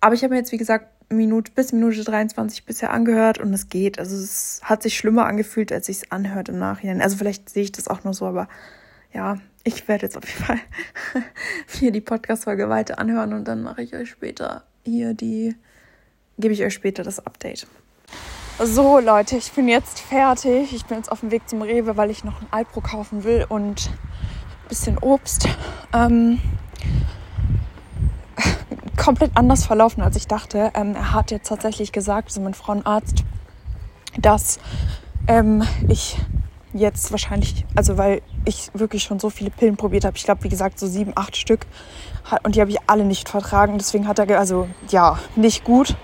[0.01, 3.69] Aber ich habe mir jetzt, wie gesagt, Minute, bis Minute 23 bisher angehört und es
[3.69, 3.99] geht.
[3.99, 7.03] Also es hat sich schlimmer angefühlt, als ich es anhört im Nachhinein.
[7.03, 8.49] Also vielleicht sehe ich das auch nur so, aber
[9.13, 10.61] ja, ich werde jetzt auf jeden Fall
[11.69, 15.55] hier die Podcast-Folge weiter anhören und dann mache ich euch später hier die,
[16.39, 17.67] gebe ich euch später das Update.
[18.63, 20.73] So Leute, ich bin jetzt fertig.
[20.73, 23.47] Ich bin jetzt auf dem Weg zum Rewe, weil ich noch ein Alpro kaufen will
[23.49, 23.91] und
[24.69, 25.49] bisschen Obst.
[25.93, 26.41] Ähm,
[28.97, 30.71] komplett anders verlaufen, als ich dachte.
[30.75, 33.25] Ähm, er hat jetzt tatsächlich gesagt, also mein Frauenarzt,
[34.19, 34.59] dass
[35.27, 36.19] ähm, ich
[36.73, 40.49] jetzt wahrscheinlich, also weil ich wirklich schon so viele Pillen probiert habe, ich glaube, wie
[40.49, 41.67] gesagt, so sieben, acht Stück,
[42.43, 43.77] und die habe ich alle nicht vertragen.
[43.79, 45.95] Deswegen hat er, also ja, nicht gut.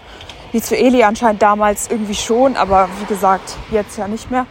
[0.52, 4.46] Wie zu Eli anscheinend damals irgendwie schon, aber wie gesagt, jetzt ja nicht mehr.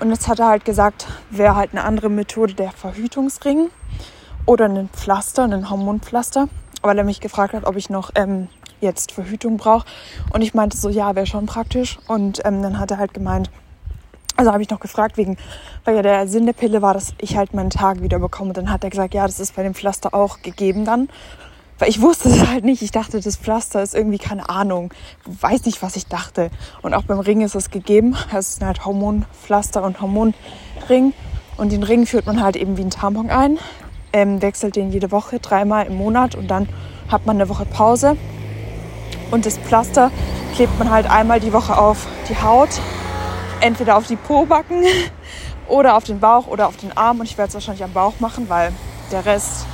[0.00, 3.70] Und jetzt hat er halt gesagt, wäre halt eine andere Methode der Verhütungsring
[4.46, 6.48] oder ein Pflaster, ein Hormonpflaster,
[6.82, 8.48] weil er mich gefragt hat, ob ich noch ähm,
[8.80, 9.86] jetzt Verhütung brauche.
[10.32, 11.98] Und ich meinte so, ja, wäre schon praktisch.
[12.08, 13.50] Und ähm, dann hat er halt gemeint,
[14.36, 15.36] also habe ich noch gefragt, wegen,
[15.84, 18.48] weil ja der Sinn der Pille war, dass ich halt meinen Tag wieder bekomme.
[18.48, 21.08] Und dann hat er gesagt, ja, das ist bei dem Pflaster auch gegeben dann.
[21.78, 22.82] Weil ich wusste es halt nicht.
[22.82, 24.92] Ich dachte, das Pflaster ist irgendwie keine Ahnung.
[25.26, 26.50] Weiß nicht, was ich dachte.
[26.80, 28.16] Und auch beim Ring ist es gegeben.
[28.32, 31.12] Es sind halt Hormonpflaster und Hormonring.
[31.56, 33.58] Und den Ring führt man halt eben wie ein Tampon ein.
[34.12, 36.34] Ähm, wechselt den jede Woche, dreimal im Monat.
[36.34, 36.68] Und dann
[37.08, 38.16] hat man eine Woche Pause.
[39.30, 40.10] Und das Pflaster
[40.54, 42.70] klebt man halt einmal die Woche auf die Haut.
[43.60, 44.84] Entweder auf die Pobacken
[45.68, 47.20] oder auf den Bauch oder auf den Arm.
[47.20, 48.72] Und ich werde es wahrscheinlich am Bauch machen, weil
[49.10, 49.66] der Rest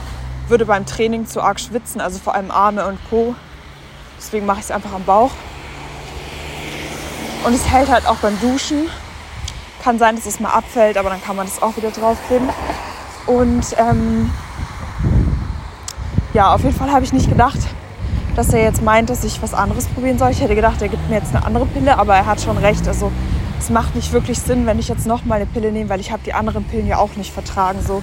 [0.48, 3.34] würde beim Training zu arg schwitzen, also vor allem Arme und Po.
[4.18, 5.30] Deswegen mache ich es einfach am Bauch.
[7.44, 8.88] Und es hält halt auch beim Duschen.
[9.82, 12.48] Kann sein, dass es mal abfällt, aber dann kann man das auch wieder draufkleben.
[13.28, 14.30] Und ähm,
[16.32, 17.58] ja, auf jeden Fall habe ich nicht gedacht,
[18.36, 20.30] dass er jetzt meint, dass ich was anderes probieren soll.
[20.30, 22.88] Ich hätte gedacht, er gibt mir jetzt eine andere Pille, aber er hat schon recht.
[22.88, 23.12] Also
[23.58, 26.10] es macht nicht wirklich Sinn, wenn ich jetzt noch mal eine Pille nehme, weil ich
[26.10, 27.80] habe die anderen Pillen ja auch nicht vertragen.
[27.86, 28.02] So.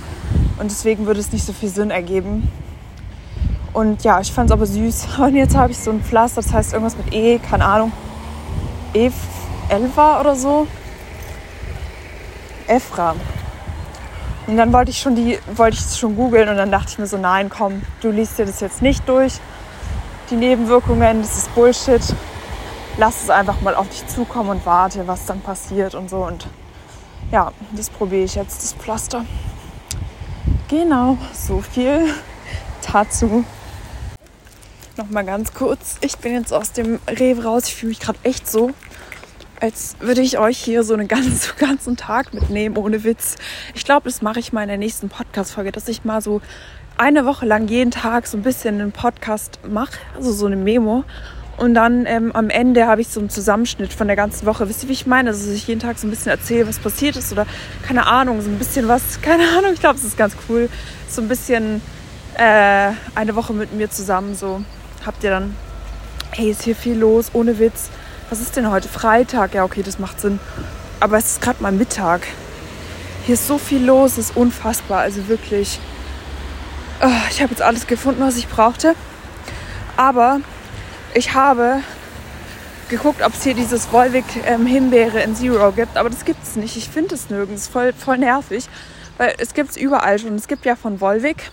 [0.60, 2.52] Und deswegen würde es nicht so viel Sinn ergeben.
[3.74, 5.08] Und ja, ich fand es aber süß.
[5.18, 7.92] Und jetzt habe ich so ein Pflaster, das heißt irgendwas mit E, keine Ahnung.
[8.94, 9.10] E,
[9.70, 10.68] Elva oder so.
[12.68, 13.16] Efra.
[14.48, 17.00] Und dann wollte ich schon die, wollte ich es schon googeln und dann dachte ich
[17.00, 19.34] mir so, nein, komm, du liest dir das jetzt nicht durch.
[20.30, 22.02] Die Nebenwirkungen, das ist Bullshit.
[22.98, 26.26] Lass es einfach mal auf dich zukommen und warte, was dann passiert und so.
[26.26, 26.48] Und
[27.32, 29.26] ja, das probiere ich jetzt, das Pflaster.
[30.68, 32.14] Genau, so viel
[32.92, 33.44] dazu.
[34.98, 35.98] Nochmal ganz kurz.
[36.02, 37.64] Ich bin jetzt aus dem Rewe raus.
[37.68, 38.72] Ich fühle mich gerade echt so,
[39.66, 43.36] als würde ich euch hier so einen ganzen, ganzen Tag mitnehmen, ohne Witz.
[43.74, 46.42] Ich glaube, das mache ich mal in der nächsten Podcast-Folge, dass ich mal so
[46.98, 51.04] eine Woche lang jeden Tag so ein bisschen einen Podcast mache, also so eine Memo
[51.58, 54.70] und dann ähm, am Ende habe ich so einen Zusammenschnitt von der ganzen Woche.
[54.70, 55.30] Wisst ihr, wie ich meine?
[55.30, 57.48] Also, dass ich jeden Tag so ein bisschen erzähle, was passiert ist oder
[57.88, 59.72] keine Ahnung, so ein bisschen was, keine Ahnung.
[59.74, 60.70] Ich glaube, es ist ganz cool.
[61.10, 61.82] So ein bisschen
[62.38, 64.36] äh, eine Woche mit mir zusammen.
[64.36, 64.64] So
[65.06, 65.56] habt ihr dann,
[66.34, 67.90] hey, ist hier viel los, ohne Witz.
[68.30, 68.88] Was ist denn heute?
[68.88, 69.54] Freitag?
[69.54, 70.40] Ja, okay, das macht Sinn.
[71.00, 72.28] Aber es ist gerade mal Mittag.
[73.26, 75.00] Hier ist so viel los, ist unfassbar.
[75.00, 75.80] Also wirklich.
[77.02, 78.96] Oh, ich habe jetzt alles gefunden, was ich brauchte.
[79.98, 80.40] Aber
[81.14, 81.82] ich habe
[82.90, 86.56] geguckt, ob es hier dieses Volvic ähm, Himbeere in Zero gibt, aber das gibt es
[86.56, 86.78] nicht.
[86.78, 87.68] Ich finde es nirgends.
[87.68, 88.68] Voll, voll nervig,
[89.18, 90.36] weil es gibt es überall schon.
[90.36, 91.52] Es gibt ja von Volvic,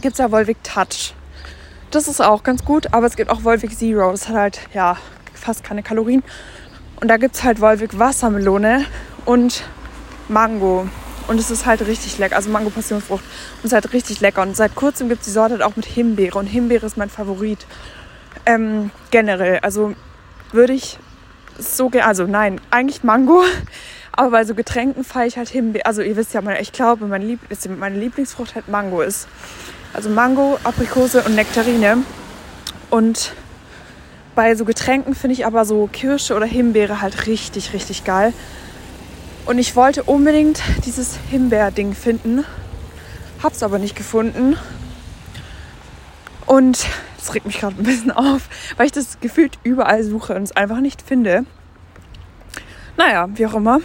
[0.00, 1.14] gibt es ja Volvic Touch.
[1.90, 4.10] Das ist auch ganz gut, aber es gibt auch Volvic Zero.
[4.10, 4.96] Das hat halt, ja,
[5.44, 6.22] fast keine Kalorien.
[7.00, 8.86] Und da gibt es halt Volvic Wassermelone
[9.24, 9.64] und
[10.28, 10.88] Mango.
[11.26, 12.36] Und es ist halt richtig lecker.
[12.36, 13.22] Also Mango Passionsfrucht.
[13.22, 14.42] Und es ist halt richtig lecker.
[14.42, 16.38] Und seit kurzem gibt es die Sorte halt auch mit Himbeere.
[16.38, 17.66] Und Himbeere ist mein Favorit.
[18.46, 19.94] Ähm, generell, also
[20.52, 20.98] würde ich
[21.58, 23.42] so gerne, also nein, eigentlich Mango,
[24.12, 25.86] aber bei so Getränken fahre ich halt Himbeer.
[25.86, 27.40] Also ihr wisst ja, ich glaube, meine, Lieb
[27.78, 29.28] meine Lieblingsfrucht halt Mango ist.
[29.94, 31.98] Also Mango, Aprikose und Nektarine.
[32.90, 33.32] Und
[34.34, 38.32] bei so Getränken finde ich aber so Kirsche oder Himbeere halt richtig, richtig geil.
[39.46, 42.44] Und ich wollte unbedingt dieses Himbeer-Ding finden,
[43.42, 44.56] hab's aber nicht gefunden.
[46.46, 46.86] Und
[47.18, 50.52] das regt mich gerade ein bisschen auf, weil ich das gefühlt überall suche und es
[50.52, 51.44] einfach nicht finde.
[52.96, 53.80] Naja, wie auch immer.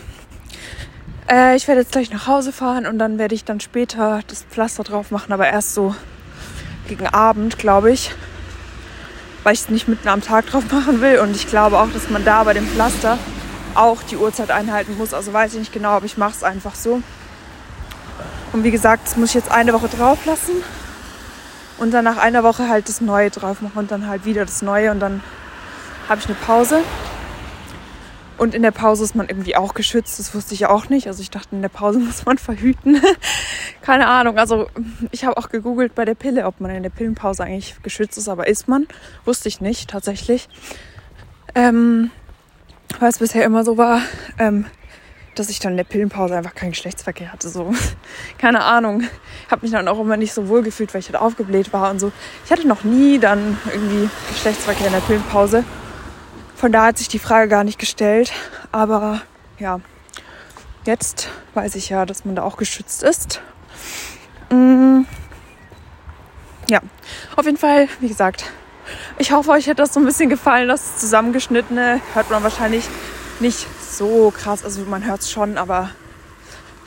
[1.30, 4.44] Äh, ich werde jetzt gleich nach Hause fahren und dann werde ich dann später das
[4.44, 5.96] Pflaster drauf machen, aber erst so
[6.88, 8.14] gegen Abend, glaube ich.
[9.50, 11.18] Weil ich es nicht mitten am Tag drauf machen will.
[11.18, 13.18] Und ich glaube auch, dass man da bei dem Pflaster
[13.74, 15.12] auch die Uhrzeit einhalten muss.
[15.12, 17.02] Also weiß ich nicht genau, aber ich mache es einfach so.
[18.54, 20.52] Und wie gesagt, das muss ich jetzt eine Woche drauf lassen.
[21.80, 24.62] Und dann nach einer Woche halt das Neue drauf machen und dann halt wieder das
[24.62, 24.92] Neue.
[24.92, 25.24] Und dann
[26.08, 26.84] habe ich eine Pause.
[28.40, 30.18] Und in der Pause ist man irgendwie auch geschützt.
[30.18, 31.08] Das wusste ich auch nicht.
[31.08, 33.02] Also ich dachte, in der Pause muss man verhüten.
[33.82, 34.38] Keine Ahnung.
[34.38, 34.68] Also
[35.12, 38.30] ich habe auch gegoogelt bei der Pille, ob man in der Pillenpause eigentlich geschützt ist.
[38.30, 38.88] Aber ist man?
[39.26, 40.48] Wusste ich nicht tatsächlich.
[41.54, 42.12] Ähm,
[43.00, 44.02] weil es bisher immer so war,
[44.38, 44.66] ähm,
[45.36, 47.50] dass ich dann in der Pillenpause einfach keinen Geschlechtsverkehr hatte.
[47.50, 47.74] So,
[48.38, 49.04] keine Ahnung.
[49.52, 52.00] Habe mich dann auch immer nicht so wohl gefühlt, weil ich halt aufgebläht war und
[52.00, 52.14] so.
[52.46, 55.66] Ich hatte noch nie dann irgendwie Geschlechtsverkehr in der Pillenpause.
[56.60, 58.34] Von da hat sich die Frage gar nicht gestellt.
[58.74, 59.22] Aber
[59.60, 59.80] ja,
[60.84, 63.40] jetzt weiß ich ja, dass man da auch geschützt ist.
[64.50, 65.04] Mm.
[66.70, 66.82] Ja,
[67.38, 68.44] auf jeden Fall, wie gesagt,
[69.18, 70.68] ich hoffe, euch hat das so ein bisschen gefallen.
[70.68, 72.84] Das zusammengeschnittene hört man wahrscheinlich
[73.40, 74.66] nicht so krass.
[74.66, 75.92] Also man hört es schon, aber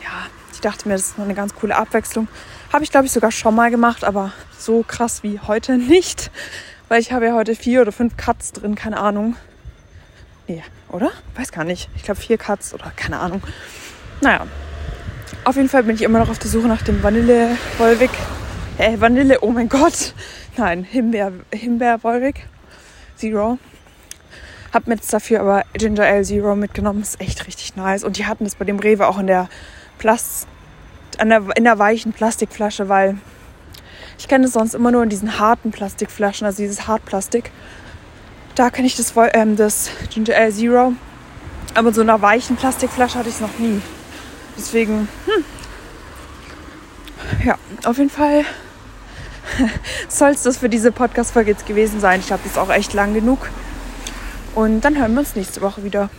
[0.03, 2.29] ja, ich dachte mir, das ist noch eine ganz coole Abwechslung.
[2.75, 6.31] Habe ich, glaube ich, sogar schon mal gemacht, aber so krass wie heute nicht.
[6.89, 9.35] Weil ich habe ja heute vier oder fünf Cuts drin, keine Ahnung.
[10.49, 11.11] Nee, oder?
[11.37, 11.89] Weiß gar nicht.
[11.95, 13.43] Ich glaube vier Cuts oder keine Ahnung.
[14.21, 14.47] Naja.
[15.45, 18.11] Auf jeden Fall bin ich immer noch auf der Suche nach dem Vanille Volvic.
[18.79, 20.15] Äh, Vanille, oh mein Gott.
[20.57, 22.47] Nein, Himbeer, Himbeer Volvic
[23.17, 23.59] Zero.
[24.73, 27.03] Hab mir jetzt dafür aber Ginger Ale Zero mitgenommen.
[27.03, 28.05] Ist echt richtig nice.
[28.05, 29.49] Und die hatten das bei dem Rewe auch in der
[29.99, 30.47] Plast
[31.19, 33.19] an der, in der weichen Plastikflasche, weil
[34.19, 37.51] ich kenne es sonst immer nur in diesen harten Plastikflaschen, also dieses Hartplastik.
[38.55, 40.93] Da kenne ich das, ähm, das Ginger Ale Zero.
[41.75, 43.81] Aber in so einer weichen Plastikflasche hatte ich es noch nie.
[44.57, 45.45] Deswegen, hm.
[47.45, 48.45] Ja, auf jeden Fall
[50.09, 52.21] soll es das für diese Podcast-Folge jetzt gewesen sein.
[52.21, 53.49] Ich glaube, das ist auch echt lang genug.
[54.55, 56.11] Und dann hören wir uns nächste Woche wieder.